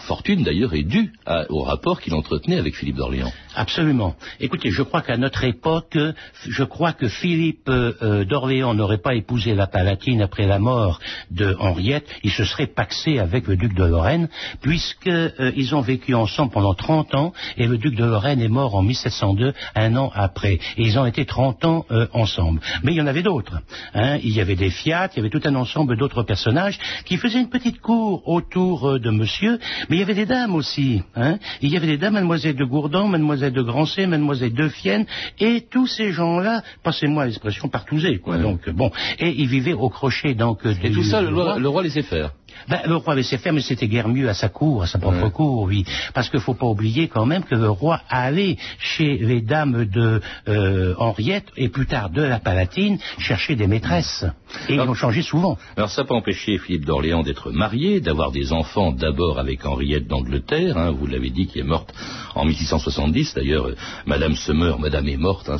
fortune 0.00 0.42
d'ailleurs 0.42 0.74
est 0.74 0.82
due 0.82 1.12
au 1.50 1.62
rapport 1.62 2.00
qu'il 2.00 2.14
entretenait 2.14 2.56
avec 2.56 2.74
Philippe 2.74 2.96
d'Orléans. 2.96 3.32
Absolument. 3.54 4.14
Écoutez, 4.40 4.70
je 4.70 4.82
crois 4.82 5.02
qu'à 5.02 5.16
notre 5.16 5.44
époque, 5.44 5.98
je 6.46 6.64
crois 6.64 6.92
que 6.92 7.08
Philippe 7.08 7.68
euh, 7.68 7.92
euh, 8.02 8.24
d'Orléans 8.24 8.74
n'aurait 8.74 8.98
pas 8.98 9.14
épousé 9.14 9.54
la 9.54 9.66
Palatine 9.66 10.22
après 10.22 10.46
la 10.46 10.58
mort 10.58 11.00
de 11.30 11.56
Henriette, 11.58 12.08
il 12.22 12.30
se 12.30 12.44
serait 12.44 12.66
paxé 12.66 13.18
avec 13.18 13.46
le 13.46 13.56
duc 13.56 13.74
de 13.74 13.84
Lorraine, 13.84 14.28
puisqu'ils 14.62 15.74
ont 15.74 15.80
vécu 15.80 16.14
ensemble 16.14 16.52
pendant 16.52 16.74
30 16.74 17.14
ans, 17.14 17.32
et 17.56 17.66
le 17.66 17.78
duc 17.78 17.94
de 17.94 18.04
Lorraine 18.04 18.40
est 18.40 18.48
mort 18.48 18.74
en 18.74 18.79
en 18.80 18.82
1702, 18.82 19.52
un 19.74 19.96
an 19.96 20.10
après. 20.14 20.54
Et 20.76 20.82
ils 20.82 20.98
ont 20.98 21.06
été 21.06 21.24
30 21.24 21.64
ans 21.64 21.86
euh, 21.90 22.06
ensemble. 22.12 22.60
Mais 22.82 22.92
il 22.92 22.96
y 22.96 23.00
en 23.00 23.06
avait 23.06 23.22
d'autres. 23.22 23.60
Hein. 23.94 24.18
Il 24.22 24.34
y 24.34 24.40
avait 24.40 24.56
des 24.56 24.70
Fiat, 24.70 25.10
il 25.14 25.16
y 25.18 25.20
avait 25.20 25.30
tout 25.30 25.42
un 25.44 25.54
ensemble 25.54 25.96
d'autres 25.96 26.22
personnages 26.22 26.78
qui 27.04 27.16
faisaient 27.16 27.40
une 27.40 27.50
petite 27.50 27.80
cour 27.80 28.26
autour 28.28 28.88
euh, 28.88 28.98
de 28.98 29.10
monsieur, 29.10 29.58
mais 29.88 29.96
il 29.96 30.00
y 30.00 30.02
avait 30.02 30.14
des 30.14 30.26
dames 30.26 30.54
aussi. 30.54 31.02
Hein. 31.14 31.38
Il 31.60 31.70
y 31.70 31.76
avait 31.76 31.86
des 31.86 31.98
dames, 31.98 32.14
mademoiselle 32.14 32.56
de 32.56 32.64
Gourdan, 32.64 33.08
mademoiselle 33.08 33.52
de 33.52 33.62
Grancey, 33.62 34.06
mademoiselle 34.06 34.54
de 34.54 34.68
Fienne, 34.68 35.06
et 35.38 35.66
tous 35.70 35.86
ces 35.86 36.12
gens-là, 36.12 36.62
passez-moi 36.82 37.26
l'expression, 37.26 37.68
partousés, 37.68 38.18
quoi. 38.18 38.38
Donc, 38.38 38.68
bon. 38.70 38.90
Et 39.18 39.30
ils 39.40 39.48
vivaient 39.48 39.72
au 39.72 39.88
crochet, 39.88 40.34
donc. 40.34 40.60
Et 40.82 40.90
tout 40.90 41.04
ça, 41.04 41.20
le 41.20 41.34
roi, 41.34 41.58
le 41.58 41.68
roi 41.68 41.82
laissait 41.82 42.02
faire. 42.02 42.32
Ben, 42.68 42.80
le 42.86 42.96
roi 42.96 43.14
laissait 43.14 43.38
faire, 43.38 43.52
mais 43.52 43.60
c'était 43.60 43.88
guère 43.88 44.08
mieux 44.08 44.28
à 44.28 44.34
sa 44.34 44.48
cour, 44.48 44.82
à 44.82 44.86
sa 44.86 44.98
propre 44.98 45.28
cour, 45.28 45.62
oui. 45.62 45.84
Parce 46.14 46.28
qu'il 46.28 46.38
ne 46.38 46.44
faut 46.44 46.54
pas 46.54 46.66
oublier 46.66 47.08
quand 47.08 47.26
même 47.26 47.44
que 47.44 47.54
le 47.54 47.70
roi 47.70 48.00
allait 48.08 48.56
chez 48.78 49.18
les 49.18 49.40
dames 49.40 49.84
de 49.84 50.20
euh, 50.48 50.94
Henriette 50.98 51.48
et 51.56 51.68
plus 51.68 51.86
tard 51.86 52.10
de 52.10 52.22
la 52.22 52.38
Palatine 52.38 52.98
chercher 53.18 53.56
des 53.56 53.66
maîtresses. 53.66 54.24
Et 54.68 54.74
ils 54.74 54.80
ont 54.80 54.94
changé 54.94 55.22
souvent. 55.22 55.58
Alors 55.76 55.90
ça 55.90 56.02
n'a 56.02 56.08
pas 56.08 56.14
empêché 56.14 56.58
Philippe 56.58 56.84
d'Orléans 56.84 57.22
d'être 57.22 57.50
marié, 57.50 58.00
d'avoir 58.00 58.32
des 58.32 58.52
enfants 58.52 58.92
d'abord 58.92 59.38
avec 59.38 59.64
Henriette 59.64 60.06
d'Angleterre, 60.06 60.78
hein, 60.78 60.90
vous 60.90 61.06
l'avez 61.06 61.30
dit, 61.30 61.46
qui 61.46 61.58
est 61.58 61.64
morte 61.64 61.92
en 62.34 62.44
1670. 62.44 63.34
D'ailleurs, 63.34 63.68
euh, 63.68 63.76
Madame 64.06 64.34
se 64.34 64.52
meurt, 64.52 64.80
Madame 64.80 65.08
est 65.08 65.16
morte. 65.16 65.48
Hein, 65.48 65.58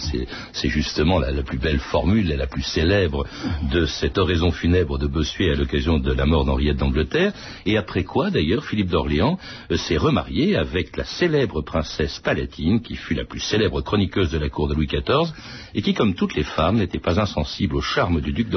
c'est 0.53 0.69
justement 0.69 1.19
la, 1.19 1.43
plus 1.43 1.59
belle 1.59 1.79
formule 1.79 2.31
et 2.31 2.37
la 2.37 2.47
plus 2.47 2.63
célèbre 2.63 3.27
de 3.73 3.87
cette 3.87 4.19
oraison 4.19 4.51
funèbre 4.51 4.99
de 4.99 5.07
Bossuet 5.07 5.53
à 5.53 5.55
l'occasion 5.55 5.99
de 5.99 6.13
la 6.13 6.27
mort 6.27 6.45
d'Henriette 6.45 6.77
d'Angleterre. 6.77 7.33
Et 7.67 7.77
après 7.77 8.05
quoi, 8.05 8.31
d'ailleurs, 8.31 8.65
Philippe 8.65 8.91
d'Orléans 8.91 9.39
euh, 9.71 9.77
s'est 9.77 9.97
remarié 9.97 10.57
avec 10.57 10.97
la 10.97 11.05
célèbre 11.05 11.63
princesse 11.63 12.21
Palatine, 12.21 12.81
qui 12.81 12.97
fut 12.97 13.15
la 13.15 13.25
plus 13.25 13.41
célèbre 13.41 13.81
chroniqueuse 13.81 14.31
de 14.31 14.39
la 14.39 14.49
cour 14.49 14.69
de 14.69 14.75
Louis 14.75 14.87
XIV, 14.87 15.33
et 15.75 15.83
qui, 15.83 15.95
comme 15.95 16.15
toutes 16.15 16.35
les 16.35 16.45
femmes, 16.45 16.77
n'était 16.77 16.99
pas 16.99 17.21
insensible 17.21 17.77
au 17.77 17.81
charme 17.81 18.21
du 18.21 18.33
duc 18.33 18.49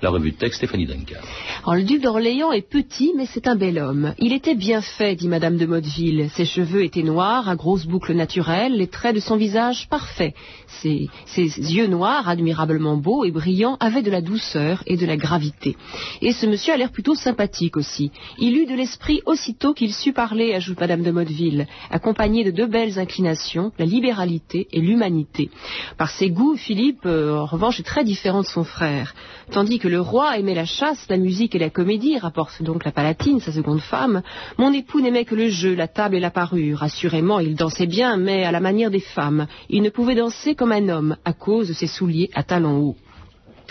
La 0.00 0.10
revue 0.10 0.32
de 0.32 0.36
texte 0.36 0.58
Stéphanie 0.58 0.86
Duncan. 0.86 1.20
Alors, 1.62 1.76
le 1.76 1.84
duc 1.84 2.02
d'Orléans 2.02 2.52
est 2.52 2.68
petit, 2.68 3.12
mais 3.16 3.26
c'est 3.26 3.46
un 3.46 3.56
bel 3.56 3.78
homme. 3.78 4.14
Il 4.18 4.32
était 4.32 4.54
bien 4.54 4.80
fait, 4.80 5.14
dit 5.14 5.28
Madame 5.28 5.56
de 5.56 5.66
Motteville. 5.66 6.28
Ses 6.34 6.44
cheveux 6.44 6.84
étaient 6.84 7.02
noirs, 7.02 7.48
à 7.48 7.56
grosses 7.56 7.86
boucles 7.86 8.14
naturelles, 8.14 8.76
les 8.76 8.88
traits 8.88 9.14
de 9.14 9.20
son 9.20 9.36
visage 9.36 9.88
parfaits. 9.88 10.34
Ses, 10.80 11.08
ses 11.26 11.44
yeux 11.44 11.86
noirs, 11.86 12.28
admirablement 12.28 12.96
beaux 12.96 13.24
et 13.24 13.30
brillants, 13.30 13.76
avaient 13.80 14.02
de 14.02 14.10
la 14.10 14.20
douceur 14.20 14.82
et 14.86 14.96
de 14.96 15.06
la 15.06 15.16
gravité. 15.16 15.76
Et 16.20 16.32
ce 16.32 16.46
monsieur 16.46 16.74
a 16.74 16.76
l'air 16.76 16.90
plutôt 16.90 17.14
sympathique 17.14 17.76
aussi. 17.76 18.10
Il 18.38 18.56
eut 18.56 18.66
de 18.66 18.74
l'esprit 18.74 19.20
aussitôt 19.26 19.74
qu'il 19.74 19.92
sut 19.92 20.12
parler, 20.12 20.54
ajoute 20.54 20.80
Madame 20.80 21.02
de 21.02 21.10
Motteville, 21.10 21.66
accompagné 21.90 22.44
de 22.44 22.50
deux 22.50 22.66
belles 22.66 22.98
inclinations, 22.98 23.72
la 23.78 23.86
libéralité 23.86 24.68
et 24.72 24.80
l'humanité. 24.80 25.50
Par 25.98 26.10
ses 26.10 26.30
goûts, 26.30 26.56
Philippe, 26.56 27.06
euh, 27.06 27.36
en 27.36 27.46
revanche, 27.46 27.80
est 27.80 27.84
très 27.84 28.04
différent 28.04 28.42
de 28.42 28.46
son 28.46 28.64
frère. 28.64 29.14
Tandis 29.52 29.78
que 29.78 29.88
le 29.88 30.00
roi 30.00 30.38
aimait 30.38 30.54
la 30.54 30.64
chasse, 30.64 31.04
la 31.10 31.18
musique 31.18 31.54
et 31.54 31.58
la 31.58 31.68
comédie, 31.68 32.16
rapporte 32.16 32.62
donc 32.62 32.86
la 32.86 32.90
Palatine, 32.90 33.38
sa 33.38 33.52
seconde 33.52 33.82
femme, 33.82 34.22
mon 34.56 34.72
époux 34.72 35.02
n'aimait 35.02 35.26
que 35.26 35.34
le 35.34 35.50
jeu, 35.50 35.74
la 35.74 35.88
table 35.88 36.14
et 36.14 36.20
la 36.20 36.30
parure. 36.30 36.82
Assurément, 36.82 37.38
il 37.38 37.54
dansait 37.54 37.86
bien, 37.86 38.16
mais 38.16 38.44
à 38.44 38.50
la 38.50 38.60
manière 38.60 38.90
des 38.90 39.00
femmes. 39.00 39.46
Il 39.68 39.82
ne 39.82 39.90
pouvait 39.90 40.14
danser 40.14 40.54
comme 40.54 40.72
un 40.72 40.88
homme, 40.88 41.16
à 41.26 41.34
cause 41.34 41.68
de 41.68 41.74
ses 41.74 41.86
souliers 41.86 42.30
à 42.32 42.44
talons 42.44 42.78
hauts. 42.78 42.96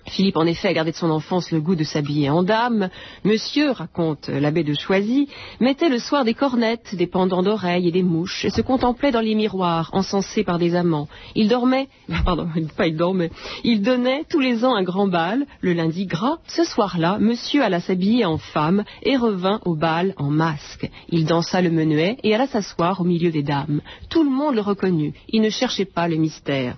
Philippe, 0.07 0.37
en 0.37 0.45
effet, 0.45 0.69
a 0.69 0.73
gardé 0.73 0.91
de 0.91 0.95
son 0.95 1.09
enfance 1.09 1.51
le 1.51 1.61
goût 1.61 1.75
de 1.75 1.83
s'habiller 1.83 2.29
en 2.29 2.43
dame. 2.43 2.89
Monsieur, 3.23 3.71
raconte 3.71 4.29
l'abbé 4.29 4.63
de 4.63 4.73
Choisy, 4.73 5.27
mettait 5.59 5.89
le 5.89 5.99
soir 5.99 6.25
des 6.25 6.33
cornettes, 6.33 6.95
des 6.95 7.07
pendants 7.07 7.43
d'oreilles 7.43 7.87
et 7.87 7.91
des 7.91 8.03
mouches, 8.03 8.45
et 8.45 8.49
se 8.49 8.61
contemplait 8.61 9.11
dans 9.11 9.21
les 9.21 9.35
miroirs, 9.35 9.89
encensés 9.93 10.43
par 10.43 10.59
des 10.59 10.75
amants. 10.75 11.07
Il 11.35 11.47
dormait, 11.47 11.87
pardon, 12.25 12.47
pas 12.75 12.87
il 12.87 12.97
dormait, 12.97 13.31
il 13.63 13.81
donnait 13.81 14.25
tous 14.29 14.39
les 14.39 14.65
ans 14.65 14.75
un 14.75 14.83
grand 14.83 15.07
bal, 15.07 15.45
le 15.61 15.73
lundi 15.73 16.05
gras. 16.05 16.37
Ce 16.47 16.63
soir-là, 16.63 17.17
monsieur 17.19 17.63
alla 17.63 17.79
s'habiller 17.79 18.25
en 18.25 18.37
femme 18.37 18.83
et 19.03 19.17
revint 19.17 19.59
au 19.65 19.75
bal 19.75 20.13
en 20.17 20.29
masque. 20.29 20.89
Il 21.09 21.25
dansa 21.25 21.61
le 21.61 21.69
menuet 21.71 22.17
et 22.23 22.33
alla 22.33 22.47
s'asseoir 22.47 23.01
au 23.01 23.03
milieu 23.03 23.31
des 23.31 23.43
dames. 23.43 23.81
Tout 24.09 24.23
le 24.23 24.29
monde 24.29 24.55
le 24.55 24.61
reconnut. 24.61 25.13
Il 25.29 25.41
ne 25.41 25.49
cherchait 25.49 25.85
pas 25.85 26.07
le 26.07 26.15
mystère. 26.15 26.77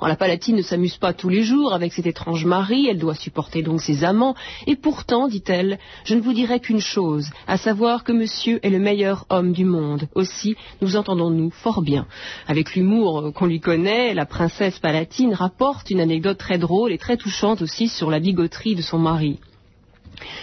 Oh, 0.00 0.06
la 0.06 0.16
Palatine 0.16 0.56
ne 0.56 0.62
s'amuse 0.62 0.96
pas 0.96 1.12
tous 1.12 1.28
les 1.28 1.42
jours 1.42 1.72
avec 1.72 1.92
cet 1.92 2.06
étrange 2.06 2.44
mari, 2.44 2.88
elle 2.88 2.98
doit 2.98 3.14
supporter 3.14 3.62
donc 3.62 3.80
ses 3.80 4.04
amants, 4.04 4.34
et 4.66 4.76
pourtant, 4.76 5.28
dit-elle, 5.28 5.78
je 6.04 6.14
ne 6.14 6.20
vous 6.20 6.32
dirai 6.32 6.60
qu'une 6.60 6.80
chose, 6.80 7.30
à 7.46 7.56
savoir 7.56 8.04
que 8.04 8.12
monsieur 8.12 8.64
est 8.64 8.70
le 8.70 8.78
meilleur 8.78 9.26
homme 9.30 9.52
du 9.52 9.64
monde. 9.64 10.08
Aussi, 10.14 10.56
nous 10.82 10.96
entendons-nous 10.96 11.50
fort 11.50 11.82
bien. 11.82 12.06
Avec 12.46 12.74
l'humour 12.74 13.32
qu'on 13.34 13.46
lui 13.46 13.60
connaît, 13.60 14.14
la 14.14 14.26
princesse 14.26 14.78
Palatine 14.78 15.34
rapporte 15.34 15.90
une 15.90 16.00
anecdote 16.00 16.38
très 16.38 16.58
drôle 16.58 16.92
et 16.92 16.98
très 16.98 17.16
touchante 17.16 17.62
aussi 17.62 17.88
sur 17.88 18.10
la 18.10 18.20
bigoterie 18.20 18.74
de 18.74 18.82
son 18.82 18.98
mari. 18.98 19.38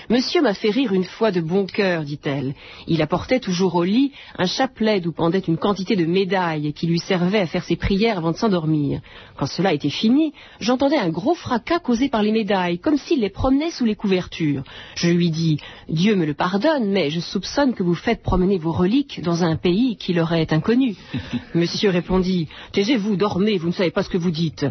Monsieur 0.10 0.42
m'a 0.42 0.54
fait 0.54 0.70
rire 0.70 0.94
une 0.94 1.04
fois 1.04 1.32
de 1.32 1.42
bon 1.42 1.66
cœur, 1.66 2.04
dit-elle. 2.04 2.54
Il 2.88 3.02
apportait 3.02 3.40
toujours 3.40 3.76
au 3.76 3.84
lit 3.84 4.12
un 4.38 4.46
chapelet 4.46 5.00
d'où 5.00 5.12
pendait 5.12 5.40
une 5.40 5.58
quantité 5.58 5.96
de 5.96 6.06
médailles 6.06 6.74
qui 6.74 6.88
lui 6.88 7.00
servait 7.00 7.40
à 7.40 7.48
faire 7.48 7.64
ses 7.64 7.76
prières 7.76 8.18
avant 8.18 8.32
de 8.32 8.38
s'endormir. 8.38 9.02
Quand 9.38 9.46
cela 9.46 9.74
était 9.74 9.90
fini, 9.90 10.34
j'entendais 10.60 10.98
un 10.98 11.10
gros 11.10 11.36
fracas 11.36 11.80
causé 11.80 12.10
par 12.10 12.24
les 12.24 12.32
médailles, 12.32 12.80
comme 12.80 12.98
s'il 12.98 13.22
les 13.22 13.30
promenait 13.30 13.72
sous 13.72 13.86
les 13.86 13.96
couvertures. 13.96 14.64
Je 14.96 15.10
lui 15.10 15.30
dis 15.30 15.60
Dieu 15.90 16.16
me 16.16 16.26
le 16.26 16.34
pardonne, 16.34 16.92
mais 16.92 17.10
je 17.10 17.20
soupçonne 17.20 17.74
que 17.74 17.84
vous 17.84 17.96
faites 17.96 18.22
promener 18.22 18.58
vos 18.58 18.72
reliques 18.72 19.22
dans 19.22 19.44
un 19.44 19.56
pays 19.56 19.98
qui 19.98 20.14
leur 20.14 20.34
est 20.34 20.54
inconnu. 20.54 20.96
Monsieur 21.56 21.90
répondit 21.90 22.48
Taisez-vous, 22.72 23.16
dormez, 23.16 23.58
vous 23.58 23.68
ne 23.68 23.74
savez 23.74 23.92
pas 23.92 24.04
ce 24.04 24.10
que 24.10 24.18
vous 24.18 24.32
dites. 24.32 24.66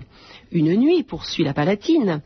Une 0.50 0.74
nuit, 0.76 1.02
poursuit 1.02 1.44
la 1.44 1.54
palatine, 1.54 2.20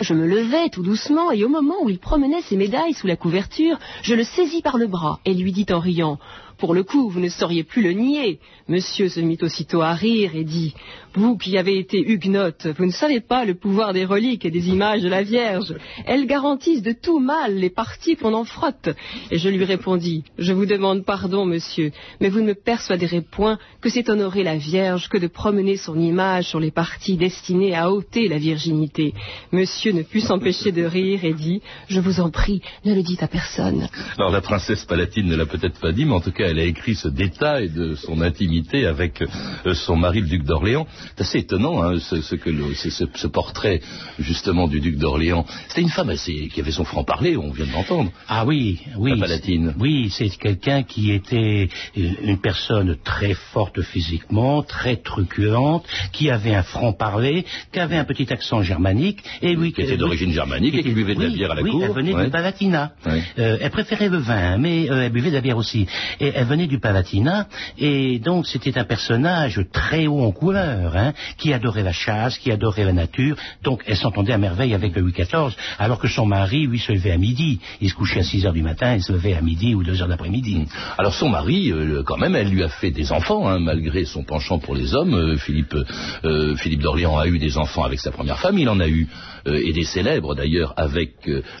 je 0.00 0.14
me 0.14 0.26
levai 0.26 0.70
tout 0.70 0.82
doucement, 0.82 1.30
et 1.30 1.44
au 1.44 1.48
moment 1.48 1.82
où 1.82 1.88
il 1.88 1.98
promenait 1.98 2.42
ses 2.42 2.56
médailles 2.56 2.94
sous 2.94 3.06
la 3.06 3.16
couverture, 3.16 3.78
je 4.02 4.14
le 4.14 4.24
saisis 4.24 4.62
par 4.62 4.76
le 4.76 4.86
bras 4.86 5.20
et 5.24 5.34
lui 5.34 5.52
dit 5.52 5.66
en 5.70 5.78
riant 5.78 6.18
pour 6.58 6.74
le 6.74 6.82
coup, 6.82 7.10
vous 7.10 7.20
ne 7.20 7.28
sauriez 7.28 7.64
plus 7.64 7.82
le 7.82 7.92
nier. 7.92 8.40
Monsieur 8.68 9.08
se 9.08 9.20
mit 9.20 9.38
aussitôt 9.42 9.82
à 9.82 9.92
rire 9.92 10.32
et 10.34 10.44
dit 10.44 10.74
Vous 11.14 11.36
qui 11.36 11.56
avez 11.58 11.78
été 11.78 12.00
huguenote, 12.00 12.66
vous 12.78 12.86
ne 12.86 12.90
savez 12.90 13.20
pas 13.20 13.44
le 13.44 13.54
pouvoir 13.54 13.92
des 13.92 14.04
reliques 14.04 14.44
et 14.44 14.50
des 14.50 14.68
images 14.68 15.02
de 15.02 15.08
la 15.08 15.22
Vierge. 15.22 15.74
Elles 16.06 16.26
garantissent 16.26 16.82
de 16.82 16.92
tout 16.92 17.18
mal 17.18 17.56
les 17.56 17.70
parties 17.70 18.16
qu'on 18.16 18.32
en 18.32 18.44
frotte. 18.44 18.88
Et 19.30 19.38
je 19.38 19.48
lui 19.48 19.64
répondis 19.64 20.24
Je 20.38 20.52
vous 20.52 20.66
demande 20.66 21.04
pardon, 21.04 21.44
monsieur, 21.44 21.92
mais 22.20 22.28
vous 22.28 22.40
ne 22.40 22.46
me 22.46 22.54
persuaderez 22.54 23.20
point 23.20 23.58
que 23.80 23.90
c'est 23.90 24.08
honorer 24.08 24.42
la 24.42 24.56
Vierge 24.56 25.08
que 25.08 25.18
de 25.18 25.26
promener 25.26 25.76
son 25.76 25.98
image 25.98 26.48
sur 26.48 26.58
les 26.58 26.70
parties 26.70 27.16
destinées 27.16 27.76
à 27.76 27.92
ôter 27.92 28.28
la 28.28 28.38
virginité. 28.38 29.12
Monsieur 29.52 29.92
ne 29.92 30.02
put 30.02 30.20
s'empêcher 30.20 30.72
de 30.72 30.84
rire 30.84 31.24
et 31.24 31.34
dit 31.34 31.60
Je 31.88 32.00
vous 32.00 32.20
en 32.20 32.30
prie, 32.30 32.62
ne 32.84 32.94
le 32.94 33.02
dites 33.02 33.22
à 33.22 33.28
personne. 33.28 33.88
Alors 34.16 34.30
la 34.30 34.40
princesse 34.40 34.84
palatine 34.86 35.26
ne 35.26 35.36
l'a 35.36 35.46
peut-être 35.46 35.78
pas 35.80 35.92
dit, 35.92 36.04
mais 36.04 36.14
en 36.14 36.20
tout 36.20 36.32
cas 36.32 36.45
elle 36.50 36.58
a 36.58 36.64
écrit 36.64 36.94
ce 36.94 37.08
détail 37.08 37.70
de 37.70 37.94
son 37.94 38.20
intimité 38.20 38.86
avec 38.86 39.22
euh, 39.22 39.74
son 39.74 39.96
mari, 39.96 40.20
le 40.20 40.28
duc 40.28 40.44
d'Orléans. 40.44 40.86
C'est 41.16 41.22
assez 41.22 41.38
étonnant, 41.38 41.82
hein, 41.82 41.98
ce, 41.98 42.34
que 42.34 42.50
ce, 42.74 43.26
portrait 43.26 43.80
justement 44.18 44.68
du 44.68 44.80
duc 44.80 44.96
d'Orléans. 44.96 45.44
C'était 45.68 45.82
une 45.82 45.88
femme 45.88 46.10
assez, 46.10 46.48
qui 46.48 46.60
avait 46.60 46.70
son 46.70 46.84
franc-parler, 46.84 47.36
on 47.36 47.50
vient 47.50 47.66
de 47.66 47.72
l'entendre. 47.72 48.10
Ah 48.28 48.44
oui, 48.44 48.80
oui. 48.96 49.10
La 49.10 49.26
palatine. 49.26 49.74
Oui, 49.78 50.10
c'est 50.10 50.28
quelqu'un 50.28 50.82
qui 50.82 51.12
était 51.12 51.68
une 51.96 52.38
personne 52.38 52.96
très 53.04 53.34
forte 53.34 53.82
physiquement, 53.82 54.62
très 54.62 54.96
truculente, 54.96 55.84
qui 56.12 56.30
avait 56.30 56.54
un 56.54 56.62
franc-parler, 56.62 57.44
qui 57.72 57.80
avait 57.80 57.96
un 57.96 58.04
petit 58.04 58.32
accent 58.32 58.62
germanique, 58.62 59.22
et 59.42 59.56
oui, 59.56 59.72
qui 59.72 59.82
était 59.82 59.96
d'origine 59.96 60.32
germanique 60.32 60.74
et 60.74 60.82
qui 60.82 60.90
buvait 60.90 61.14
de 61.14 61.22
la 61.22 61.28
bière 61.28 61.50
à 61.50 61.54
la 61.54 61.62
cour. 61.62 61.74
Oui, 61.74 61.84
elle 61.84 61.92
venait 61.92 62.24
du 62.24 62.30
Palatinat. 62.30 62.92
Euh, 63.06 63.58
elle 63.60 63.70
préférait 63.70 64.08
le 64.08 64.18
vin, 64.18 64.58
mais 64.58 64.90
euh, 64.90 65.04
elle 65.06 65.12
buvait 65.12 65.30
de 65.30 65.34
la 65.34 65.40
bière 65.40 65.56
aussi. 65.56 65.86
Et 66.20 66.32
elle 66.36 66.44
venait 66.46 66.66
du 66.66 66.78
Palatinat, 66.78 67.48
et 67.78 68.18
donc 68.18 68.46
c'était 68.46 68.78
un 68.78 68.84
personnage 68.84 69.60
très 69.72 70.06
haut 70.06 70.20
en 70.20 70.32
couleur, 70.32 70.96
hein, 70.96 71.12
qui 71.38 71.52
adorait 71.52 71.82
la 71.82 71.92
chasse, 71.92 72.38
qui 72.38 72.52
adorait 72.52 72.84
la 72.84 72.92
nature, 72.92 73.36
donc 73.62 73.82
elle 73.86 73.96
s'entendait 73.96 74.34
à 74.34 74.38
merveille 74.38 74.74
avec 74.74 74.94
Louis 74.96 75.12
XIV, 75.12 75.56
alors 75.78 75.98
que 75.98 76.08
son 76.08 76.26
mari, 76.26 76.66
lui, 76.66 76.78
se 76.78 76.92
levait 76.92 77.12
à 77.12 77.16
midi. 77.16 77.60
Il 77.80 77.88
se 77.90 77.94
couchait 77.94 78.20
à 78.20 78.22
6 78.22 78.46
heures 78.46 78.52
du 78.52 78.62
matin, 78.62 78.94
il 78.94 79.02
se 79.02 79.12
levait 79.12 79.34
à 79.34 79.40
midi 79.40 79.74
ou 79.74 79.82
2 79.82 80.02
heures 80.02 80.08
d'après-midi. 80.08 80.66
Alors 80.98 81.14
son 81.14 81.28
mari, 81.28 81.72
euh, 81.72 82.02
quand 82.04 82.18
même, 82.18 82.36
elle 82.36 82.50
lui 82.50 82.62
a 82.62 82.68
fait 82.68 82.90
des 82.90 83.12
enfants, 83.12 83.48
hein, 83.48 83.58
malgré 83.58 84.04
son 84.04 84.22
penchant 84.22 84.58
pour 84.58 84.74
les 84.74 84.94
hommes. 84.94 85.14
Euh, 85.14 85.36
Philippe, 85.38 85.76
euh, 86.24 86.54
Philippe 86.56 86.82
d'Orléans 86.82 87.18
a 87.18 87.26
eu 87.26 87.38
des 87.38 87.56
enfants 87.56 87.84
avec 87.84 88.00
sa 88.00 88.10
première 88.10 88.38
femme, 88.38 88.58
il 88.58 88.68
en 88.68 88.80
a 88.80 88.88
eu, 88.88 89.08
et 89.48 89.72
des 89.72 89.84
célèbres 89.84 90.34
d'ailleurs, 90.34 90.74
avec 90.76 91.12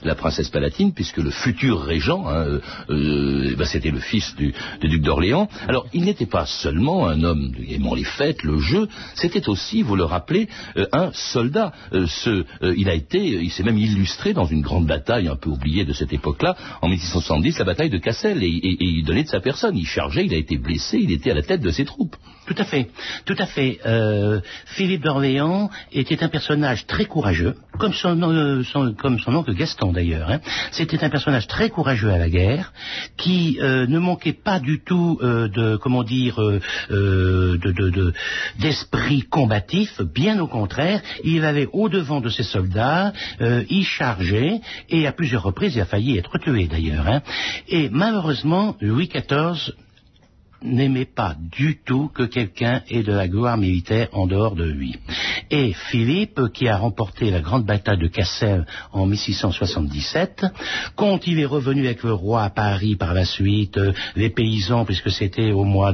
la 0.02 0.16
princesse 0.16 0.48
Palatine, 0.48 0.92
puisque 0.92 1.18
le 1.18 1.30
futur 1.30 1.82
régent, 1.82 2.26
hein, 2.26 2.58
bah, 2.88 3.64
c'était 3.64 3.92
le 3.92 4.00
fils 4.00 4.34
du, 4.34 4.52
du 4.80 4.88
duc 4.88 5.02
d'Orléans. 5.02 5.48
Alors, 5.68 5.86
il 5.92 6.04
n'était 6.04 6.26
pas 6.26 6.46
seulement 6.46 7.08
un 7.08 7.22
homme 7.22 7.52
aimant 7.68 7.94
les 7.94 8.04
fêtes, 8.04 8.42
le 8.42 8.58
jeu, 8.58 8.88
c'était 9.14 9.48
aussi, 9.48 9.82
vous 9.82 9.96
le 9.96 10.04
rappelez, 10.04 10.48
euh, 10.76 10.86
un 10.92 11.10
soldat. 11.12 11.72
Euh, 11.92 12.06
ce, 12.06 12.44
euh, 12.62 12.74
il 12.76 12.88
a 12.88 12.94
été, 12.94 13.18
il 13.18 13.50
s'est 13.50 13.62
même 13.62 13.78
illustré 13.78 14.32
dans 14.32 14.44
une 14.44 14.60
grande 14.60 14.86
bataille 14.86 15.28
un 15.28 15.36
peu 15.36 15.50
oubliée 15.50 15.84
de 15.84 15.92
cette 15.92 16.12
époque-là, 16.12 16.56
en 16.82 16.88
1670, 16.88 17.58
la 17.58 17.64
bataille 17.64 17.90
de 17.90 17.98
Cassel, 17.98 18.42
et, 18.42 18.76
il 18.80 19.04
donnait 19.04 19.24
de 19.24 19.28
sa 19.28 19.40
personne. 19.40 19.76
Il 19.76 19.86
chargeait, 19.86 20.24
il 20.24 20.34
a 20.34 20.36
été 20.36 20.58
blessé, 20.58 20.98
il 21.00 21.12
était 21.12 21.30
à 21.30 21.34
la 21.34 21.42
tête 21.42 21.60
de 21.60 21.70
ses 21.70 21.84
troupes. 21.84 22.16
Tout 22.46 22.54
à 22.58 22.64
fait, 22.64 22.88
tout 23.24 23.34
à 23.38 23.46
fait. 23.46 23.80
Philippe 24.66 25.02
d'Orléans 25.02 25.68
était 25.90 26.22
un 26.22 26.28
personnage 26.28 26.86
très 26.86 27.06
courageux, 27.06 27.56
comme 27.78 27.92
son, 27.92 28.62
son 28.62 28.94
comme 28.94 29.18
son 29.18 29.34
oncle 29.34 29.52
Gaston 29.52 29.92
d'ailleurs. 29.92 30.30
Hein. 30.30 30.38
C'était 30.70 31.02
un 31.02 31.10
personnage 31.10 31.48
très 31.48 31.70
courageux 31.70 32.10
à 32.10 32.18
la 32.18 32.30
guerre, 32.30 32.72
qui 33.16 33.58
ne 33.60 33.98
manquait 33.98 34.32
pas 34.32 34.55
du 34.60 34.80
tout 34.80 35.18
euh, 35.22 35.48
de 35.48 35.76
comment 35.76 36.02
dire 36.02 36.40
euh, 36.40 36.60
euh, 36.90 37.58
de, 37.58 38.12
d'esprit 38.58 39.22
combatif. 39.22 40.00
Bien 40.02 40.38
au 40.40 40.46
contraire, 40.46 41.00
il 41.24 41.44
allait 41.44 41.68
au 41.72 41.88
devant 41.88 42.20
de 42.20 42.28
ses 42.28 42.42
soldats, 42.42 43.12
il 43.40 43.84
chargeait 43.84 44.60
et 44.88 45.06
à 45.06 45.12
plusieurs 45.12 45.42
reprises 45.42 45.74
il 45.76 45.80
a 45.80 45.86
failli 45.86 46.18
être 46.18 46.38
tué 46.38 46.66
d'ailleurs. 46.66 47.06
Hein. 47.06 47.22
Et 47.68 47.88
malheureusement, 47.90 48.76
Louis 48.80 49.08
XIV 49.08 49.74
n'aimait 50.62 51.04
pas 51.04 51.36
du 51.38 51.78
tout 51.84 52.08
que 52.08 52.24
quelqu'un 52.24 52.82
ait 52.88 53.02
de 53.02 53.12
la 53.12 53.28
gloire 53.28 53.56
militaire 53.56 54.08
en 54.12 54.26
dehors 54.26 54.54
de 54.54 54.64
lui. 54.64 54.96
Et 55.50 55.72
Philippe, 55.72 56.40
qui 56.52 56.68
a 56.68 56.76
remporté 56.76 57.30
la 57.30 57.40
grande 57.40 57.64
bataille 57.64 57.98
de 57.98 58.08
Cassel 58.08 58.66
en 58.92 59.06
1677, 59.06 60.46
quand 60.96 61.26
il 61.26 61.38
est 61.38 61.46
revenu 61.46 61.86
avec 61.86 62.02
le 62.02 62.12
roi 62.12 62.42
à 62.42 62.50
Paris 62.50 62.96
par 62.96 63.14
la 63.14 63.24
suite, 63.24 63.78
euh, 63.78 63.92
les 64.16 64.30
paysans, 64.30 64.84
puisque 64.84 65.10
c'était 65.10 65.52
au 65.52 65.64
mois 65.64 65.92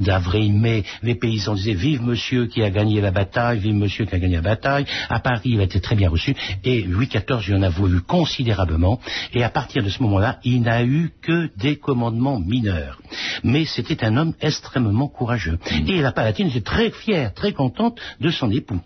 d'avril-mai, 0.00 0.84
les 1.02 1.14
paysans 1.14 1.54
disaient 1.54 1.74
vive 1.74 2.02
monsieur 2.02 2.46
qui 2.46 2.62
a 2.62 2.70
gagné 2.70 3.00
la 3.00 3.10
bataille, 3.10 3.58
vive 3.58 3.74
monsieur 3.74 4.04
qui 4.04 4.14
a 4.14 4.18
gagné 4.18 4.36
la 4.36 4.42
bataille. 4.42 4.84
À 5.08 5.20
Paris, 5.20 5.50
il 5.52 5.60
a 5.60 5.64
été 5.64 5.80
très 5.80 5.96
bien 5.96 6.10
reçu 6.10 6.34
et 6.64 6.82
Louis 6.82 7.08
XIV 7.08 7.46
lui 7.46 7.54
en 7.54 7.62
a 7.62 7.68
voulu 7.68 8.00
considérablement 8.00 9.00
et 9.32 9.42
à 9.42 9.50
partir 9.50 9.82
de 9.82 9.88
ce 9.88 10.02
moment-là, 10.02 10.38
il 10.44 10.62
n'a 10.62 10.84
eu 10.84 11.10
que 11.22 11.50
des 11.56 11.76
commandements 11.76 12.40
mineurs. 12.40 12.98
Mais 13.44 13.64
c'était 13.64 13.99
un 14.02 14.16
homme 14.16 14.34
extrêmement 14.40 15.08
courageux. 15.08 15.58
Et 15.86 16.00
la 16.00 16.12
Palatine 16.12 16.48
était 16.48 16.60
très 16.60 16.90
fière, 16.90 17.34
très 17.34 17.52
contente 17.52 17.98
de 18.20 18.30
son 18.30 18.50
époux. 18.50 18.80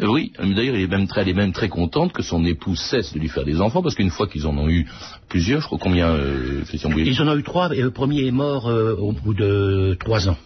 Euh, 0.00 0.06
oui, 0.06 0.32
d'ailleurs, 0.38 0.76
elle 0.76 0.82
est 0.82 1.34
même 1.34 1.52
très, 1.52 1.68
contente 1.68 2.12
que 2.12 2.22
son 2.22 2.44
époux 2.44 2.76
cesse 2.76 3.12
de 3.12 3.18
lui 3.18 3.28
faire 3.28 3.44
des 3.44 3.60
enfants, 3.60 3.82
parce 3.82 3.94
qu'une 3.94 4.10
fois 4.10 4.26
qu'ils 4.28 4.46
en 4.46 4.56
ont 4.56 4.68
eu 4.68 4.86
plusieurs, 5.28 5.60
je 5.60 5.66
crois 5.66 5.78
combien, 5.80 6.08
euh, 6.08 6.62
Ils 6.72 7.22
en 7.22 7.28
ont 7.28 7.36
eu 7.36 7.42
trois, 7.42 7.74
et 7.74 7.80
le 7.80 7.90
premier 7.90 8.26
est 8.26 8.30
mort 8.30 8.68
euh, 8.68 8.94
au 8.96 9.12
bout 9.12 9.34
de 9.34 9.96
trois 9.98 10.28
ans. 10.28 10.36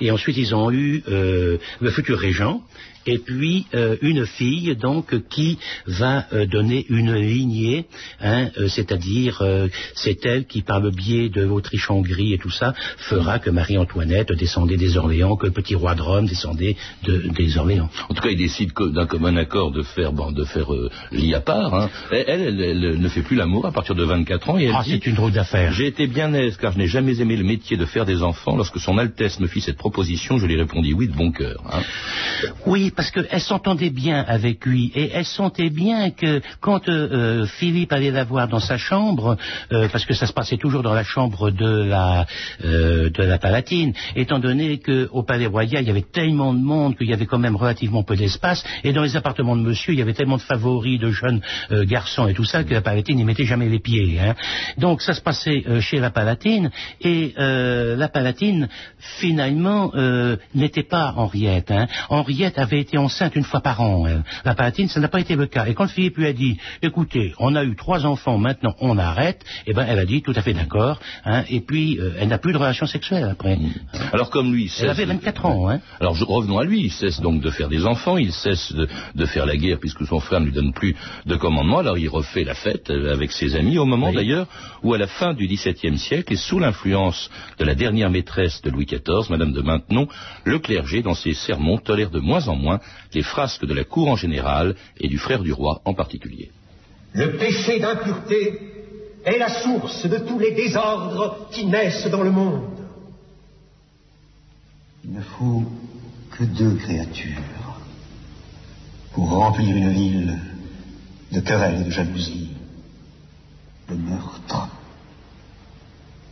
Et 0.00 0.10
ensuite, 0.10 0.36
ils 0.38 0.54
ont 0.54 0.70
eu 0.70 1.02
le 1.06 1.90
futur 1.90 2.18
régent, 2.18 2.62
et 3.08 3.18
puis 3.18 3.66
euh, 3.74 3.96
une 4.02 4.26
fille 4.26 4.76
donc 4.76 5.28
qui 5.28 5.58
va 5.86 6.26
euh, 6.32 6.46
donner 6.46 6.84
une 6.90 7.14
lignée, 7.14 7.86
hein, 8.20 8.48
euh, 8.58 8.68
c'est-à-dire 8.68 9.42
c'est 9.94 10.24
elle 10.26 10.44
qui 10.46 10.62
par 10.62 10.80
le 10.80 10.90
biais 10.90 11.30
de 11.30 11.42
l'Autriche-Hongrie 11.42 12.34
et 12.34 12.38
tout 12.38 12.50
ça 12.50 12.74
fera 12.98 13.38
que 13.38 13.50
Marie-Antoinette 13.50 14.32
descendait 14.32 14.76
des 14.76 14.96
Orléans, 14.98 15.36
que 15.36 15.46
le 15.46 15.52
petit 15.52 15.74
roi 15.74 15.94
de 15.94 16.02
Rome 16.02 16.26
descendait 16.26 16.76
des 17.06 17.58
Orléans. 17.58 17.88
En 18.10 18.14
tout 18.14 18.22
cas, 18.22 18.28
il 18.28 18.36
décide 18.36 18.72
d'un 18.74 19.06
commun 19.06 19.36
accord 19.36 19.70
de 19.70 19.82
faire 19.82 20.12
bon, 20.12 20.30
de 20.32 20.44
faire 20.44 20.68
lit 21.10 21.34
à 21.34 21.40
part. 21.40 21.74
Hein. 21.74 21.90
Elle, 22.10 22.58
elle, 22.60 23.00
ne 23.00 23.08
fait 23.08 23.22
plus 23.22 23.36
l'amour 23.36 23.64
à 23.66 23.72
partir 23.72 23.94
de 23.94 24.04
24 24.04 24.50
ans 24.50 24.58
et 24.58 24.64
elle 24.64 24.74
ah, 24.74 24.82
c'est 24.86 25.06
une 25.06 25.14
drôle 25.14 25.32
d'affaire. 25.32 25.72
J'ai 25.72 25.86
été 25.86 26.06
bien 26.06 26.34
aise 26.34 26.56
car 26.56 26.72
je 26.72 26.78
n'ai 26.78 26.88
jamais 26.88 27.20
aimé 27.20 27.36
le 27.36 27.44
métier 27.44 27.76
de 27.76 27.86
faire 27.86 28.04
des 28.04 28.22
enfants. 28.22 28.56
Lorsque 28.56 28.78
son 28.78 28.98
Altesse 28.98 29.40
me 29.40 29.46
fit 29.46 29.62
cette 29.62 29.78
proposition, 29.78 30.38
je 30.38 30.46
lui 30.46 30.56
répondis 30.56 30.92
oui 30.92 31.08
de 31.08 31.14
bon 31.14 31.32
cœur. 31.32 31.62
Hein. 31.72 31.80
Oui, 32.66 32.90
parce 32.98 33.12
qu'elle 33.12 33.40
s'entendait 33.40 33.90
bien 33.90 34.24
avec 34.26 34.66
lui 34.66 34.90
et 34.92 35.12
elle 35.14 35.24
sentait 35.24 35.70
bien 35.70 36.10
que 36.10 36.40
quand 36.60 36.88
euh, 36.88 37.42
euh, 37.42 37.46
Philippe 37.46 37.92
allait 37.92 38.10
la 38.10 38.24
voir 38.24 38.48
dans 38.48 38.58
sa 38.58 38.76
chambre, 38.76 39.36
euh, 39.70 39.88
parce 39.92 40.04
que 40.04 40.14
ça 40.14 40.26
se 40.26 40.32
passait 40.32 40.56
toujours 40.56 40.82
dans 40.82 40.94
la 40.94 41.04
chambre 41.04 41.52
de 41.52 41.84
la 41.84 42.26
de 42.60 43.22
la 43.22 43.38
Palatine, 43.38 43.92
étant 44.16 44.40
donné 44.40 44.80
qu'au 44.80 45.22
Palais 45.22 45.46
Royal 45.46 45.84
il 45.84 45.86
y 45.86 45.90
avait 45.92 46.02
tellement 46.12 46.52
de 46.52 46.58
monde 46.58 46.96
qu'il 46.96 47.08
y 47.08 47.12
avait 47.12 47.26
quand 47.26 47.38
même 47.38 47.54
relativement 47.54 48.02
peu 48.02 48.16
d'espace, 48.16 48.64
et 48.82 48.92
dans 48.92 49.04
les 49.04 49.16
appartements 49.16 49.54
de 49.54 49.62
Monsieur 49.62 49.92
il 49.92 50.00
y 50.00 50.02
avait 50.02 50.12
tellement 50.12 50.38
de 50.38 50.42
favoris, 50.42 50.98
de 50.98 51.12
jeunes 51.12 51.40
garçons 51.70 52.26
et 52.26 52.34
tout 52.34 52.44
ça 52.44 52.64
que 52.64 52.74
la 52.74 52.80
Palatine 52.80 53.14
n'y 53.14 53.24
mettait 53.24 53.44
jamais 53.44 53.68
les 53.68 53.78
pieds. 53.78 54.18
Hein. 54.18 54.34
Donc 54.76 55.02
ça 55.02 55.12
se 55.12 55.20
passait 55.20 55.62
chez 55.80 56.00
la 56.00 56.10
Palatine 56.10 56.72
et 57.00 57.32
la 57.36 58.08
Palatine 58.08 58.68
finalement 59.20 59.92
n'était 60.52 60.82
pas 60.82 61.14
Henriette. 61.16 61.70
Hein. 61.70 61.86
Henriette 62.08 62.58
avait 62.58 62.77
été 62.80 62.98
enceinte 62.98 63.36
une 63.36 63.44
fois 63.44 63.60
par 63.60 63.80
an. 63.80 64.06
La 64.44 64.54
Palatine, 64.54 64.88
ça 64.88 65.00
n'a 65.00 65.08
pas 65.08 65.20
été 65.20 65.36
le 65.36 65.46
cas. 65.46 65.66
Et 65.66 65.74
quand 65.74 65.88
Philippe 65.88 66.16
lui 66.16 66.26
a 66.26 66.32
dit, 66.32 66.58
écoutez, 66.82 67.34
on 67.38 67.54
a 67.54 67.64
eu 67.64 67.76
trois 67.76 68.06
enfants, 68.06 68.38
maintenant 68.38 68.74
on 68.80 68.98
arrête, 68.98 69.44
eh 69.66 69.72
ben 69.72 69.86
elle 69.88 69.98
a 69.98 70.04
dit 70.04 70.22
tout 70.22 70.32
à 70.34 70.42
fait 70.42 70.54
d'accord. 70.54 71.00
Hein, 71.24 71.44
et 71.48 71.60
puis 71.60 71.98
euh, 71.98 72.12
elle 72.18 72.28
n'a 72.28 72.38
plus 72.38 72.52
de 72.52 72.58
relations 72.58 72.86
sexuelles 72.86 73.28
après. 73.30 73.56
Mmh. 73.56 73.72
Alors 74.12 74.30
comme 74.30 74.52
lui, 74.52 74.72
elle 74.80 74.90
avait 74.90 75.04
24 75.04 75.46
ans. 75.46 75.70
Hein. 75.70 75.80
Alors 76.00 76.16
revenons 76.18 76.58
à 76.58 76.64
lui. 76.64 76.80
Il 76.80 76.92
cesse 76.92 77.20
donc 77.20 77.40
de 77.40 77.50
faire 77.50 77.68
des 77.68 77.84
enfants, 77.86 78.16
il 78.16 78.32
cesse 78.32 78.72
de, 78.72 79.26
faire 79.26 79.46
la 79.46 79.56
guerre 79.56 79.78
puisque 79.78 80.06
son 80.06 80.20
frère 80.20 80.40
ne 80.40 80.46
lui 80.46 80.52
donne 80.52 80.72
plus 80.72 80.96
de 81.26 81.36
commandement. 81.36 81.78
Alors 81.78 81.98
il 81.98 82.08
refait 82.08 82.44
la 82.44 82.54
fête 82.54 82.90
euh, 82.90 83.12
avec 83.12 83.32
ses 83.32 83.56
amis 83.56 83.78
au 83.78 83.84
moment 83.84 84.12
d'ailleurs 84.12 84.46
où 84.82 84.94
à 84.94 84.98
la 84.98 85.06
fin 85.06 85.34
du 85.34 85.46
XVIIe 85.46 85.98
siècle 85.98 86.32
et 86.32 86.36
sous 86.36 86.58
l'influence 86.58 87.30
de 87.58 87.64
la 87.64 87.74
dernière 87.74 88.10
maîtresse 88.10 88.62
de 88.62 88.70
Louis 88.70 88.86
XIV, 88.86 89.30
Madame 89.30 89.52
de 89.52 89.60
Maintenon, 89.60 90.08
le 90.44 90.58
clergé 90.58 91.02
dans 91.02 91.14
ses 91.14 91.34
sermons 91.34 91.78
tolère 91.78 92.10
de 92.10 92.20
moins 92.20 92.48
en 92.48 92.56
moins 92.56 92.67
les 93.14 93.22
frasques 93.22 93.66
de 93.66 93.74
la 93.74 93.84
cour 93.84 94.08
en 94.08 94.16
général 94.16 94.76
et 94.98 95.08
du 95.08 95.18
frère 95.18 95.42
du 95.42 95.52
roi 95.52 95.80
en 95.84 95.94
particulier. 95.94 96.50
Le 97.12 97.36
péché 97.36 97.78
d'impureté 97.78 98.60
est 99.24 99.38
la 99.38 99.62
source 99.62 100.06
de 100.06 100.18
tous 100.18 100.38
les 100.38 100.52
désordres 100.52 101.48
qui 101.50 101.66
naissent 101.66 102.10
dans 102.10 102.22
le 102.22 102.30
monde. 102.30 102.78
Il 105.04 105.12
ne 105.12 105.22
faut 105.22 105.64
que 106.30 106.44
deux 106.44 106.74
créatures 106.76 107.80
pour 109.12 109.30
remplir 109.30 109.74
une 109.76 109.90
ville 109.90 110.38
de 111.32 111.40
querelles 111.40 111.80
et 111.80 111.84
de 111.84 111.90
jalousie, 111.90 112.50
de 113.88 113.94
meurtre, 113.94 114.68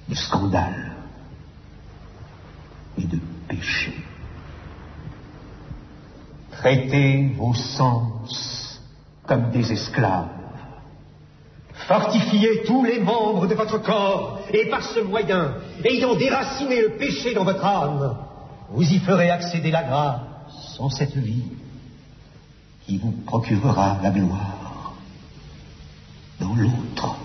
de 0.09 0.15
scandale 0.15 0.93
et 2.99 3.05
de 3.05 3.19
péché. 3.49 3.96
Traitez 6.67 7.29
vos 7.39 7.55
sens 7.55 8.81
comme 9.25 9.53
des 9.53 9.71
esclaves. 9.71 10.27
Fortifiez 11.87 12.65
tous 12.67 12.85
les 12.85 12.99
membres 12.99 13.47
de 13.47 13.55
votre 13.55 13.79
corps, 13.79 14.41
et 14.53 14.69
par 14.69 14.83
ce 14.83 14.99
moyen, 14.99 15.59
ayant 15.85 16.17
déraciné 16.17 16.81
le 16.81 16.97
péché 16.97 17.35
dans 17.35 17.45
votre 17.45 17.65
âme, 17.65 18.17
vous 18.71 18.83
y 18.83 18.99
ferez 18.99 19.31
accéder 19.31 19.71
la 19.71 19.85
grâce 19.85 20.77
en 20.81 20.91
cette 20.91 21.17
vie 21.17 21.45
qui 22.85 22.99
vous 22.99 23.13
procurera 23.13 23.99
la 24.03 24.11
gloire 24.11 24.95
dans 26.41 26.57
l'autre. 26.57 27.16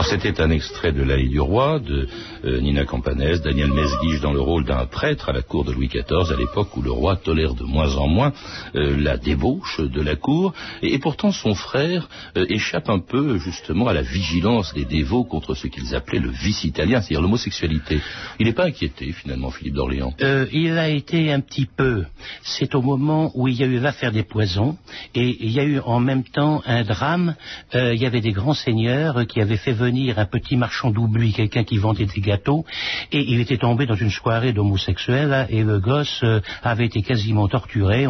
Alors 0.00 0.08
c'était 0.08 0.40
un 0.40 0.48
extrait 0.48 0.92
de 0.92 1.02
l'Aïe 1.02 1.28
du 1.28 1.40
roi 1.40 1.78
de 1.78 2.08
euh, 2.46 2.58
Nina 2.62 2.86
Campanès, 2.86 3.42
Daniel 3.42 3.70
Mesguige 3.70 4.22
dans 4.22 4.32
le 4.32 4.40
rôle 4.40 4.64
d'un 4.64 4.86
prêtre 4.86 5.28
à 5.28 5.32
la 5.34 5.42
cour 5.42 5.62
de 5.62 5.72
Louis 5.72 5.88
XIV 5.88 6.32
à 6.32 6.38
l'époque 6.38 6.74
où 6.74 6.80
le 6.80 6.90
roi 6.90 7.16
tolère 7.16 7.52
de 7.52 7.64
moins 7.64 7.96
en 7.96 8.08
moins 8.08 8.32
euh, 8.76 8.96
la 8.98 9.18
débauche 9.18 9.78
de 9.78 10.00
la 10.00 10.16
cour 10.16 10.54
et, 10.80 10.98
pourtant 11.00 11.32
son 11.32 11.54
frère 11.54 12.08
euh, 12.38 12.46
échappe 12.48 12.88
un 12.88 13.00
peu 13.00 13.36
justement 13.36 13.88
à 13.88 13.92
la 13.92 14.00
vigilance 14.00 14.72
des 14.72 14.86
dévots 14.86 15.24
contre 15.24 15.54
ce 15.54 15.66
qu'ils 15.66 15.94
appelaient 15.94 16.18
le 16.18 16.30
vice 16.30 16.64
italien, 16.64 17.02
c'est-à-dire 17.02 17.20
l'homosexualité. 17.20 18.00
Il 18.38 18.46
n'est 18.46 18.54
pas 18.54 18.64
inquiété 18.64 19.12
finalement 19.12 19.50
Philippe 19.50 19.74
d'Orléans? 19.74 20.14
il 20.50 20.78
a 20.78 20.88
été 20.88 21.30
un 21.30 21.40
petit 21.40 21.66
peu. 21.66 22.06
C'est 22.42 22.74
au 22.74 22.80
moment 22.80 23.32
où 23.34 23.48
il 23.48 23.60
y 23.60 23.64
a 23.64 23.66
eu 23.66 23.78
l'affaire 23.78 24.12
des 24.12 24.22
poisons 24.22 24.78
et 25.14 25.36
il 25.40 25.50
y 25.50 25.60
a 25.60 25.64
eu 25.64 25.78
en 25.80 26.00
même 26.00 26.24
temps 26.24 26.62
un 26.64 26.84
drame. 26.84 27.34
il 27.74 28.00
y 28.00 28.06
avait 28.06 28.22
des 28.22 28.32
grands 28.32 28.54
seigneurs 28.54 29.26
qui 29.26 29.42
avaient 29.42 29.58
fait 29.58 29.72
venir 29.72 29.89
un 29.90 30.26
petit 30.26 30.56
marchand 30.56 30.90
d'oubli, 30.90 31.32
quelqu'un 31.32 31.64
qui 31.64 31.78
vendait 31.78 32.06
des 32.06 32.20
gâteaux, 32.20 32.64
et 33.12 33.24
il 33.28 33.40
était 33.40 33.56
tombé 33.56 33.86
dans 33.86 33.94
une 33.94 34.10
soirée 34.10 34.52
d'homosexuels, 34.52 35.46
et 35.50 35.62
le 35.62 35.80
gosse 35.80 36.20
euh, 36.22 36.40
avait 36.62 36.86
été 36.86 37.02
quasiment 37.02 37.48
torturé, 37.48 38.06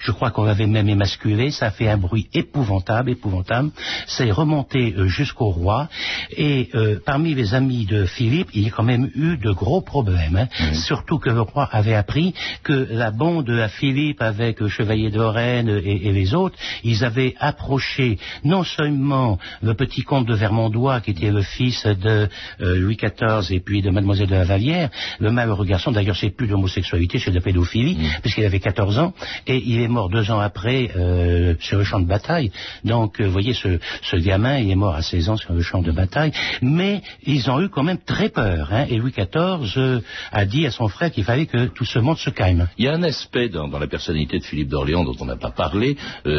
je 0.00 0.12
crois 0.12 0.30
qu'on 0.30 0.44
l'avait 0.44 0.66
même 0.66 0.88
émasculé, 0.88 1.50
ça 1.50 1.66
a 1.66 1.70
fait 1.70 1.88
un 1.88 1.96
bruit 1.96 2.28
épouvantable, 2.34 3.10
épouvantable, 3.10 3.70
ça 4.06 4.26
est 4.26 4.32
remonté 4.32 4.94
euh, 4.96 5.06
jusqu'au 5.06 5.50
roi, 5.50 5.88
et 6.36 6.70
euh, 6.74 6.98
parmi 7.04 7.34
les 7.34 7.54
amis 7.54 7.86
de 7.86 8.06
Philippe, 8.06 8.48
il 8.54 8.64
y 8.64 8.68
a 8.68 8.70
quand 8.70 8.82
même 8.82 9.10
eu 9.14 9.36
de 9.36 9.52
gros 9.52 9.80
problèmes, 9.80 10.36
hein. 10.36 10.74
surtout 10.74 11.18
que 11.18 11.30
le 11.30 11.42
roi 11.42 11.68
avait 11.70 11.94
appris 11.94 12.34
que 12.62 12.88
la 12.90 13.10
bande 13.10 13.50
à 13.50 13.68
Philippe 13.68 14.20
avec 14.20 14.66
Chevalier 14.66 15.10
de 15.10 15.18
Lorraine 15.18 15.68
et, 15.68 16.08
et 16.08 16.12
les 16.12 16.34
autres, 16.34 16.56
ils 16.82 17.04
avaient 17.04 17.34
approché 17.38 18.18
non 18.42 18.64
seulement 18.64 19.38
le 19.62 19.74
petit 19.74 20.02
comte 20.02 20.26
de 20.26 20.34
Vermandois, 20.34 20.93
qui 21.00 21.10
était 21.10 21.30
le 21.30 21.42
fils 21.42 21.86
de 21.86 22.28
euh, 22.60 22.78
Louis 22.78 22.96
XIV 22.96 23.52
et 23.54 23.60
puis 23.60 23.82
de 23.82 23.90
Mademoiselle 23.90 24.28
de 24.28 24.34
la 24.34 24.44
Vallière, 24.44 24.90
le 25.18 25.30
malheureux 25.30 25.64
garçon, 25.64 25.90
d'ailleurs 25.90 26.16
c'est 26.16 26.30
plus 26.30 26.46
d'homosexualité, 26.46 27.18
c'est 27.18 27.30
de 27.30 27.36
la 27.36 27.40
pédophilie, 27.40 27.96
mm. 27.96 28.20
puisqu'il 28.22 28.44
avait 28.44 28.60
14 28.60 28.98
ans, 28.98 29.14
et 29.46 29.62
il 29.64 29.80
est 29.80 29.88
mort 29.88 30.08
deux 30.08 30.30
ans 30.30 30.40
après 30.40 30.90
euh, 30.96 31.54
sur 31.60 31.78
le 31.78 31.84
champ 31.84 32.00
de 32.00 32.06
bataille. 32.06 32.50
Donc, 32.84 33.20
euh, 33.20 33.24
vous 33.24 33.32
voyez, 33.32 33.54
ce, 33.54 33.78
ce, 34.02 34.16
gamin, 34.16 34.58
il 34.58 34.70
est 34.70 34.76
mort 34.76 34.94
à 34.94 35.02
16 35.02 35.28
ans 35.28 35.36
sur 35.36 35.52
le 35.52 35.62
champ 35.62 35.82
de 35.82 35.92
bataille, 35.92 36.32
mais 36.62 37.02
ils 37.24 37.50
ont 37.50 37.60
eu 37.60 37.68
quand 37.68 37.82
même 37.82 37.98
très 37.98 38.28
peur, 38.28 38.68
hein, 38.72 38.86
et 38.88 38.96
Louis 38.96 39.12
XIV 39.12 40.02
a 40.32 40.44
dit 40.44 40.66
à 40.66 40.70
son 40.70 40.88
frère 40.88 41.10
qu'il 41.10 41.24
fallait 41.24 41.46
que 41.46 41.66
tout 41.66 41.84
ce 41.84 41.98
monde 41.98 42.18
se 42.18 42.30
calme. 42.30 42.68
Il 42.78 42.84
y 42.84 42.88
a 42.88 42.94
un 42.94 43.02
aspect 43.02 43.48
dans, 43.48 43.68
dans 43.68 43.78
la 43.78 43.86
personnalité 43.86 44.38
de 44.38 44.44
Philippe 44.44 44.68
d'Orléans 44.68 45.04
dont 45.04 45.16
on 45.20 45.24
n'a 45.24 45.36
pas 45.36 45.50
parlé, 45.50 45.96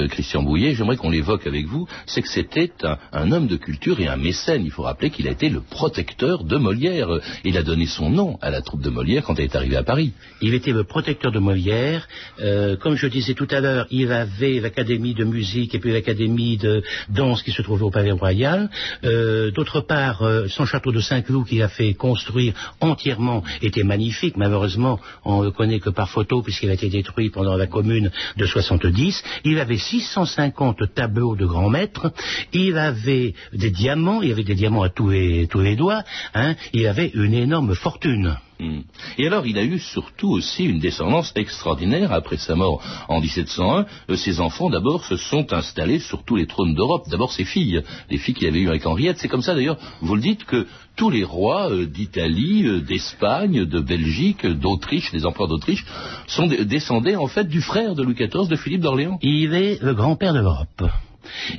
Christian 0.09 0.43
Bouillet, 0.43 0.73
j'aimerais 0.75 0.97
qu'on 0.97 1.09
l'évoque 1.09 1.47
avec 1.47 1.65
vous, 1.65 1.87
c'est 2.05 2.21
que 2.21 2.27
c'était 2.27 2.71
un, 2.83 2.97
un 3.11 3.31
homme 3.31 3.47
de 3.47 3.55
culture 3.55 3.99
et 3.99 4.07
un 4.07 4.17
mécène 4.45 4.65
il 4.65 4.71
faut 4.71 4.83
rappeler 4.83 5.09
qu'il 5.09 5.27
a 5.27 5.31
été 5.31 5.49
le 5.49 5.61
protecteur 5.61 6.43
de 6.43 6.57
Molière. 6.57 7.07
Il 7.43 7.57
a 7.57 7.63
donné 7.63 7.85
son 7.85 8.09
nom 8.09 8.37
à 8.41 8.49
la 8.49 8.61
troupe 8.61 8.81
de 8.81 8.89
Molière 8.89 9.23
quand 9.23 9.37
elle 9.39 9.45
est 9.45 9.55
arrivée 9.55 9.77
à 9.77 9.83
Paris. 9.83 10.13
Il 10.41 10.53
était 10.53 10.71
le 10.71 10.83
protecteur 10.83 11.31
de 11.31 11.39
Molière. 11.39 12.07
Euh, 12.39 12.75
comme 12.77 12.95
je 12.95 13.07
disais 13.07 13.33
tout 13.33 13.47
à 13.51 13.59
l'heure, 13.59 13.87
il 13.91 14.11
avait 14.11 14.59
l'académie 14.59 15.13
de 15.13 15.23
musique 15.23 15.73
et 15.75 15.79
puis 15.79 15.91
l'académie 15.91 16.57
de 16.57 16.83
danse 17.09 17.43
qui 17.43 17.51
se 17.51 17.61
trouvait 17.61 17.83
au 17.83 17.91
Palais 17.91 18.11
Royal. 18.11 18.69
Euh, 19.03 19.51
d'autre 19.51 19.81
part, 19.81 20.21
euh, 20.21 20.47
son 20.47 20.65
château 20.65 20.91
de 20.91 20.99
Saint-Cloud 21.01 21.47
qu'il 21.47 21.61
a 21.61 21.69
fait 21.69 21.93
construire 21.93 22.53
entièrement 22.81 23.43
était 23.61 23.83
magnifique. 23.83 24.37
Malheureusement, 24.37 24.99
on 25.23 25.39
ne 25.39 25.45
le 25.45 25.51
connaît 25.51 25.79
que 25.79 25.89
par 25.89 26.09
photo 26.09 26.41
puisqu'il 26.41 26.69
a 26.69 26.73
été 26.73 26.89
détruit 26.89 27.29
pendant 27.29 27.55
la 27.55 27.67
commune 27.67 28.11
de 28.37 28.45
70. 28.45 29.23
Il 29.43 29.59
avait 29.59 29.77
650 29.77 30.93
tableaux 30.93 31.35
de 31.35 31.45
grands 31.45 31.69
maîtres. 31.69 32.11
Il 32.53 32.77
avait 32.77 33.33
des 33.53 33.71
diamants 33.71 34.21
il 34.21 34.34
avait 34.35 34.43
des 34.43 34.55
diamants 34.55 34.83
à 34.83 34.89
tous 34.89 35.09
les, 35.09 35.47
tous 35.47 35.61
les 35.61 35.75
doigts, 35.75 36.03
hein, 36.33 36.55
il 36.73 36.85
avait 36.87 37.11
une 37.13 37.33
énorme 37.33 37.73
fortune. 37.73 38.37
Hmm. 38.59 38.81
Et 39.17 39.27
alors, 39.27 39.45
il 39.45 39.57
a 39.57 39.63
eu 39.63 39.79
surtout 39.79 40.29
aussi 40.29 40.63
une 40.63 40.79
descendance 40.79 41.33
extraordinaire 41.35 42.13
après 42.13 42.37
sa 42.37 42.55
mort 42.55 42.81
en 43.09 43.19
1701. 43.19 43.85
Euh, 44.09 44.15
ses 44.15 44.39
enfants, 44.39 44.69
d'abord, 44.69 45.03
se 45.03 45.17
sont 45.17 45.51
installés 45.51 45.99
sur 45.99 46.23
tous 46.23 46.37
les 46.37 46.47
trônes 46.47 46.73
d'Europe. 46.73 47.05
D'abord, 47.09 47.33
ses 47.33 47.43
filles, 47.43 47.81
les 48.09 48.17
filles 48.17 48.33
qu'il 48.33 48.47
avait 48.47 48.59
eues 48.59 48.69
avec 48.69 48.85
Henriette. 48.85 49.17
C'est 49.19 49.27
comme 49.27 49.41
ça, 49.41 49.55
d'ailleurs, 49.55 49.77
vous 50.01 50.15
le 50.15 50.21
dites, 50.21 50.45
que 50.45 50.67
tous 50.95 51.09
les 51.09 51.25
rois 51.25 51.69
euh, 51.69 51.85
d'Italie, 51.85 52.65
euh, 52.65 52.79
d'Espagne, 52.79 53.65
de 53.65 53.79
Belgique, 53.81 54.45
d'Autriche, 54.45 55.11
les 55.11 55.25
empereurs 55.25 55.49
d'Autriche, 55.49 55.85
sont 56.27 56.47
descendés 56.47 57.17
en 57.17 57.27
fait 57.27 57.47
du 57.47 57.61
frère 57.61 57.93
de 57.93 58.03
Louis 58.03 58.15
XIV, 58.15 58.47
de 58.47 58.55
Philippe 58.55 58.81
d'Orléans. 58.81 59.19
Il 59.21 59.53
est 59.53 59.81
le 59.81 59.93
grand-père 59.93 60.33
de 60.33 60.39
l'Europe. 60.39 60.83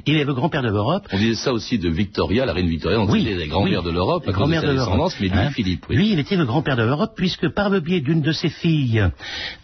Il 0.07 0.17
est 0.17 0.25
le 0.25 0.35
grand-père 0.35 0.63
de 0.63 0.69
l'Europe. 0.69 1.07
On 1.13 1.19
disait 1.19 1.35
ça 1.35 1.53
aussi 1.53 1.79
de 1.79 1.89
Victoria, 1.89 2.45
la 2.45 2.53
reine 2.53 2.69
Victoria, 2.69 3.01
on 3.01 3.07
disait 3.07 3.35
les 3.35 3.49
grands-pères 3.49 3.83
de 3.83 3.91
l'Europe, 3.91 4.25
cause 4.25 4.51
de 4.51 5.21
mais 5.21 5.29
lui, 5.29 5.39
hein 5.39 5.51
Philippe. 5.51 5.87
Lui, 5.89 6.13
il 6.13 6.19
était 6.19 6.37
le 6.37 6.45
grand-père 6.45 6.77
de 6.77 6.83
l'Europe, 6.83 7.13
puisque 7.17 7.49
par 7.49 7.71
le 7.71 7.81
biais 7.81 8.01
d'une 8.01 8.21
de 8.21 8.33
ses 8.33 8.49
filles, 8.49 9.05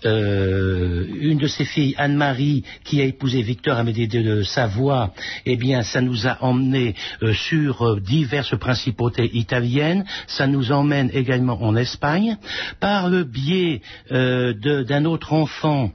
euh, 0.05 1.07
une 1.21 1.39
de 1.39 1.47
ses 1.47 1.65
filles, 1.65 1.95
Anne-Marie, 1.99 2.65
qui 2.85 3.01
a 3.01 3.05
épousé 3.05 3.43
Victor 3.43 3.77
Amédée 3.77 4.07
de 4.07 4.43
Savoie, 4.43 5.13
eh 5.47 5.57
bien, 5.57 5.83
ça 5.83 6.01
nous 6.01 6.27
a 6.27 6.39
emmené 6.41 6.95
euh, 7.23 7.33
sur 7.33 7.83
euh, 7.83 8.01
diverses 8.01 8.57
principautés 8.59 9.31
italiennes. 9.35 10.05
Ça 10.27 10.47
nous 10.47 10.73
emmène 10.73 11.11
également 11.13 11.61
en 11.63 11.77
Espagne. 11.77 12.37
Par 12.81 13.09
le 13.09 13.25
biais 13.25 13.83
euh, 14.11 14.53
d'un 14.85 15.05
autre 15.05 15.33
enfant, 15.33 15.91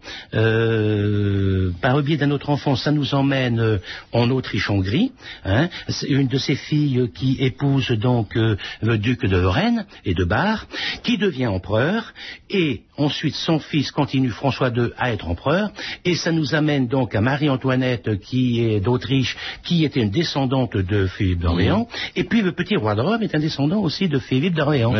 par 1.88 1.96
le 1.96 2.02
biais 2.02 2.18
d'un 2.18 2.32
autre 2.32 2.50
enfant, 2.50 2.76
ça 2.76 2.92
nous 2.92 3.16
emmène 3.16 3.80
en 4.12 4.30
Autriche-Hongrie. 4.30 5.14
Hein. 5.46 5.70
Une 6.10 6.28
de 6.28 6.38
ses 6.38 6.56
filles 6.56 7.10
qui 7.16 7.38
épouse 7.40 7.92
donc 7.92 8.36
le 8.36 8.98
duc 8.98 9.26
de 9.26 9.38
Lorraine 9.38 9.86
et 10.04 10.14
de 10.14 10.26
Bar, 10.26 10.68
qui 11.04 11.18
devient 11.18 11.48
empereur, 11.48 12.14
et 12.50 12.82
ensuite 12.98 13.36
son 13.36 13.60
fils 13.60 13.92
continue 13.92 14.30
François 14.30 14.70
II 14.70 14.90
à 14.98 15.12
être 15.12 15.28
empereur, 15.28 15.72
et 16.06 16.16
ça 16.16 16.32
nous 16.32 16.56
amène 16.56 16.88
donc 16.88 17.16
à 17.16 17.22
Marie-Antoinette 17.22 18.20
qui 18.20 18.62
est 18.62 18.80
d'Autriche, 18.80 19.38
qui 19.64 19.86
était 19.86 20.02
une 20.02 20.10
descendante 20.10 20.76
de 20.76 21.08
Philippe 21.08 21.40
d'Orléans, 21.40 21.88
et 22.16 22.24
puis 22.24 22.42
le 22.42 22.52
petit 22.52 22.76
roi 22.76 22.96
de 22.96 23.02
Rome 23.02 23.22
est 23.22 23.36
un 23.36 23.40
descendant 23.40 23.80
aussi 23.80 24.08
de 24.08 24.20
Philippe 24.20 24.56
d'Orléans. 24.56 24.96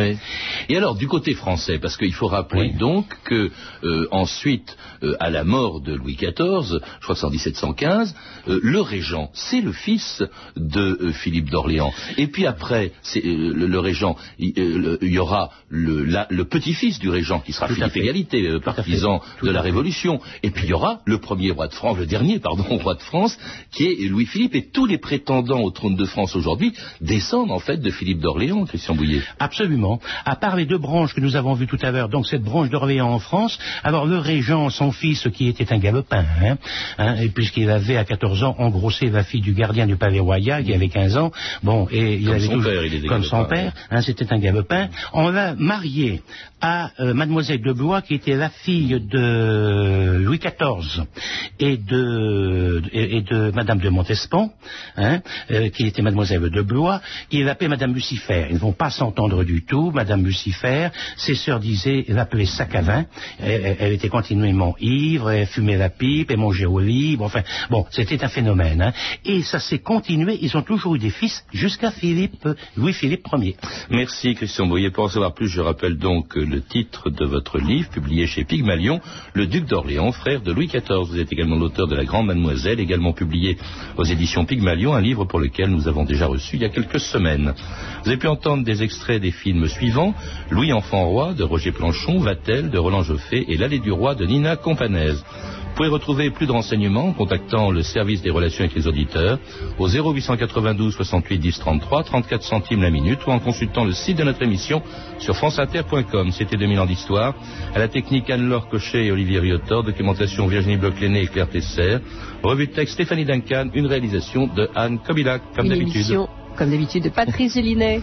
Et 0.68 0.76
alors 0.76 0.94
du 0.94 1.06
côté 1.08 1.34
français, 1.34 1.78
parce 1.78 1.96
qu'il 1.96 2.14
faut 2.14 2.28
rappeler 2.28 2.70
donc 2.70 3.06
que 3.24 3.50
euh, 3.84 4.08
ensuite, 4.10 4.76
euh, 5.02 5.16
à 5.20 5.30
la 5.30 5.44
mort 5.44 5.80
de 5.80 5.94
Louis 5.94 6.16
XIV, 6.16 6.80
je 7.00 7.02
crois 7.02 7.14
que 7.14 7.20
c'est 7.20 7.26
en 7.26 7.30
1715, 7.30 8.14
euh, 8.48 8.60
le 8.62 8.80
régent, 8.80 9.30
c'est 9.34 9.60
le 9.60 9.72
fils 9.72 10.22
de 10.56 11.12
Philippe 11.12 11.50
d'Orléans. 11.50 11.92
Et 12.16 12.26
puis 12.26 12.46
après, 12.46 12.92
le, 13.14 13.78
régent, 13.78 14.16
il 14.38 15.02
y, 15.02 15.18
aura 15.18 15.50
le, 15.68 16.42
petit-fils 16.44 16.98
du 16.98 17.08
régent 17.08 17.40
qui 17.40 17.52
sera 17.52 17.68
Philippe 17.68 17.87
Égalité, 17.96 18.58
partisan 18.64 19.20
de 19.42 19.50
la 19.50 19.60
Révolution. 19.60 20.20
Et 20.42 20.50
puis 20.50 20.64
il 20.64 20.70
y 20.70 20.72
aura 20.72 21.00
le 21.04 21.18
premier 21.18 21.50
roi 21.50 21.68
de 21.68 21.74
France, 21.74 21.98
le 21.98 22.06
dernier, 22.06 22.38
pardon, 22.38 22.64
roi 22.78 22.94
de 22.94 23.02
France, 23.02 23.38
qui 23.72 23.84
est 23.84 24.08
Louis-Philippe, 24.08 24.54
et 24.54 24.68
tous 24.70 24.86
les 24.86 24.98
prétendants 24.98 25.60
au 25.60 25.70
trône 25.70 25.96
de 25.96 26.04
France 26.04 26.36
aujourd'hui 26.36 26.72
descendent 27.00 27.50
en 27.50 27.58
fait 27.58 27.78
de 27.78 27.90
Philippe 27.90 28.20
d'Orléans, 28.20 28.64
Christian 28.64 28.94
Bouillet. 28.94 29.22
Absolument. 29.38 30.00
À 30.24 30.36
part 30.36 30.56
les 30.56 30.66
deux 30.66 30.78
branches 30.78 31.14
que 31.14 31.20
nous 31.20 31.36
avons 31.36 31.54
vues 31.54 31.66
tout 31.66 31.78
à 31.82 31.90
l'heure, 31.90 32.08
donc 32.08 32.26
cette 32.26 32.42
branche 32.42 32.70
d'Orléans 32.70 33.10
en 33.10 33.18
France, 33.18 33.58
alors 33.82 34.06
le 34.06 34.18
régent, 34.18 34.70
son 34.70 34.92
fils, 34.92 35.26
qui 35.32 35.48
était 35.48 35.72
un 35.72 35.78
galopin, 35.78 36.24
hein, 36.42 36.56
hein, 36.98 37.16
et 37.16 37.28
puisqu'il 37.28 37.70
avait 37.70 37.96
à 37.96 38.04
14 38.04 38.42
ans 38.44 38.54
engrossé 38.58 39.06
la 39.06 39.24
fille 39.24 39.40
du 39.40 39.52
gardien 39.52 39.86
du 39.86 39.96
palais 39.96 40.20
royal, 40.20 40.64
qui 40.64 40.74
avait 40.74 40.88
15 40.88 41.16
ans, 41.16 41.30
bon, 41.62 41.88
et 41.90 42.14
il 42.14 42.24
comme 42.24 42.34
avait 42.34 42.46
son 42.46 42.60
père, 42.60 42.84
il 42.84 42.94
était 42.94 43.08
comme 43.08 43.24
son 43.24 43.44
père, 43.44 43.72
hein, 43.90 44.02
c'était 44.02 44.32
un 44.32 44.38
galopin. 44.38 44.88
On 45.12 45.28
l'a 45.28 45.54
marié 45.54 46.22
à 46.60 46.90
euh, 47.00 47.14
Mademoiselle 47.14 47.62
de 47.62 47.72
Blois, 47.78 48.02
qui 48.02 48.14
était 48.14 48.34
la 48.34 48.50
fille 48.50 49.00
de 49.00 50.18
Louis 50.18 50.38
XIV 50.38 51.04
et 51.60 51.76
de, 51.76 52.82
et, 52.92 53.22
de 53.22 53.52
Madame 53.54 53.78
de 53.78 53.88
Montespan, 53.88 54.52
hein, 54.96 55.20
euh, 55.50 55.68
qui 55.70 55.86
était 55.86 56.02
Mademoiselle 56.02 56.50
de 56.50 56.62
Blois. 56.62 57.00
Il 57.30 57.44
l'appelait 57.44 57.68
Madame 57.68 57.94
Lucifer. 57.94 58.46
Ils 58.50 58.54
ne 58.54 58.60
vont 58.60 58.72
pas 58.72 58.90
s'entendre 58.90 59.44
du 59.44 59.64
tout, 59.64 59.90
Madame 59.92 60.24
Lucifer. 60.24 60.88
Ses 61.16 61.36
sœurs 61.36 61.60
disaient, 61.60 62.04
l'appelaient 62.08 62.46
sac 62.46 62.74
à 62.74 62.82
vin. 62.82 63.04
Elle, 63.40 63.92
était 63.92 64.08
continuellement 64.08 64.74
ivre, 64.80 65.30
elle 65.30 65.46
fumait 65.46 65.76
la 65.76 65.88
pipe, 65.88 66.30
elle 66.30 66.38
mangeait 66.38 66.66
au 66.66 66.80
lit. 66.80 67.16
enfin, 67.20 67.42
bon, 67.70 67.86
c'était 67.90 68.24
un 68.24 68.28
phénomène. 68.28 68.82
Hein. 68.82 68.92
Et 69.24 69.42
ça 69.42 69.60
s'est 69.60 69.78
continué. 69.78 70.38
Ils 70.42 70.56
ont 70.56 70.62
toujours 70.62 70.96
eu 70.96 70.98
des 70.98 71.10
fils 71.10 71.44
jusqu'à 71.52 71.92
Philippe, 71.92 72.48
Louis-Philippe 72.76 73.26
Ier. 73.32 73.56
Merci 73.90 74.34
Christian 74.34 74.66
Boyer. 74.66 74.90
Pour 74.90 75.04
en 75.04 75.08
savoir 75.08 75.34
plus, 75.34 75.48
je 75.48 75.60
rappelle 75.60 75.96
donc 75.96 76.34
le 76.34 76.60
titre 76.60 77.10
de 77.10 77.24
votre 77.24 77.58
livre, 77.58 77.67
publié 77.90 78.26
chez 78.26 78.44
Pygmalion, 78.44 79.00
Le 79.34 79.46
Duc 79.46 79.66
d'Orléans, 79.66 80.10
frère 80.12 80.40
de 80.40 80.52
Louis 80.52 80.68
XIV. 80.68 81.04
Vous 81.06 81.20
êtes 81.20 81.30
également 81.30 81.56
l'auteur 81.56 81.86
de 81.86 81.94
La 81.94 82.04
Grande 82.04 82.26
Mademoiselle, 82.26 82.80
également 82.80 83.12
publié 83.12 83.58
aux 83.98 84.04
éditions 84.04 84.46
Pygmalion, 84.46 84.94
un 84.94 85.02
livre 85.02 85.26
pour 85.26 85.38
lequel 85.38 85.68
nous 85.68 85.86
avons 85.86 86.04
déjà 86.04 86.26
reçu 86.26 86.56
il 86.56 86.62
y 86.62 86.64
a 86.64 86.70
quelques 86.70 87.00
semaines. 87.00 87.52
Vous 88.02 88.08
avez 88.08 88.16
pu 88.16 88.26
entendre 88.26 88.64
des 88.64 88.82
extraits 88.82 89.20
des 89.20 89.32
films 89.32 89.68
suivants 89.68 90.14
Louis 90.50 90.72
Enfant 90.72 91.04
Roi 91.04 91.34
de 91.34 91.44
Roger 91.44 91.72
Planchon, 91.72 92.20
Vatel 92.20 92.70
de 92.70 92.78
Roland 92.78 93.02
Joffé 93.02 93.44
et 93.48 93.58
L'Allée 93.58 93.80
du 93.80 93.92
Roi 93.92 94.14
de 94.14 94.24
Nina 94.24 94.56
Companaise. 94.56 95.22
Vous 95.78 95.84
pouvez 95.84 95.94
retrouver 95.94 96.30
plus 96.30 96.46
de 96.48 96.50
renseignements 96.50 97.06
en 97.06 97.12
contactant 97.12 97.70
le 97.70 97.84
service 97.84 98.20
des 98.20 98.30
relations 98.30 98.64
avec 98.64 98.74
les 98.74 98.88
auditeurs 98.88 99.38
au 99.78 99.86
0892 99.86 100.92
68 100.92 101.38
10 101.38 101.58
33, 101.60 102.02
34 102.02 102.42
centimes 102.42 102.82
la 102.82 102.90
minute 102.90 103.24
ou 103.24 103.30
en 103.30 103.38
consultant 103.38 103.84
le 103.84 103.92
site 103.92 104.18
de 104.18 104.24
notre 104.24 104.42
émission 104.42 104.82
sur 105.20 105.36
franceinter.com. 105.36 106.32
C'était 106.32 106.56
2000 106.56 106.80
ans 106.80 106.86
d'histoire. 106.86 107.36
À 107.76 107.78
la 107.78 107.86
technique 107.86 108.28
Anne-Laure 108.28 108.68
Cochet 108.68 109.04
et 109.04 109.12
Olivier 109.12 109.38
Riotor, 109.38 109.84
documentation 109.84 110.48
Virginie 110.48 110.78
bloch 110.78 111.00
et 111.00 111.26
Claire 111.28 111.48
Tesser, 111.48 111.98
revue 112.42 112.66
de 112.66 112.72
texte 112.72 112.94
Stéphanie 112.94 113.24
Duncan, 113.24 113.68
une 113.72 113.86
réalisation 113.86 114.48
de 114.48 114.68
Anne 114.74 114.98
Kobilac, 114.98 115.42
comme 115.54 115.68
d'habitude 115.68 116.26
comme 116.58 116.70
d'habitude, 116.70 117.04
de 117.04 117.08
Patrice 117.08 117.54
Gélinet. 117.54 118.00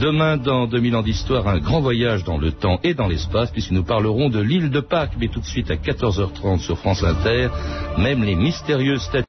Demain, 0.00 0.38
dans 0.38 0.66
2000 0.66 0.96
ans 0.96 1.02
d'histoire, 1.02 1.46
un 1.46 1.58
grand 1.58 1.80
voyage 1.80 2.24
dans 2.24 2.38
le 2.38 2.52
temps 2.52 2.80
et 2.82 2.94
dans 2.94 3.06
l'espace, 3.06 3.50
puisque 3.50 3.70
nous 3.70 3.84
parlerons 3.84 4.30
de 4.30 4.40
l'île 4.40 4.70
de 4.70 4.80
Pâques, 4.80 5.12
mais 5.20 5.28
tout 5.28 5.40
de 5.40 5.44
suite 5.46 5.70
à 5.70 5.76
14h30 5.76 6.60
sur 6.60 6.78
France 6.78 7.04
Inter, 7.04 7.48
même 7.98 8.24
les 8.24 8.34
mystérieuses 8.34 9.02
statues 9.02 9.27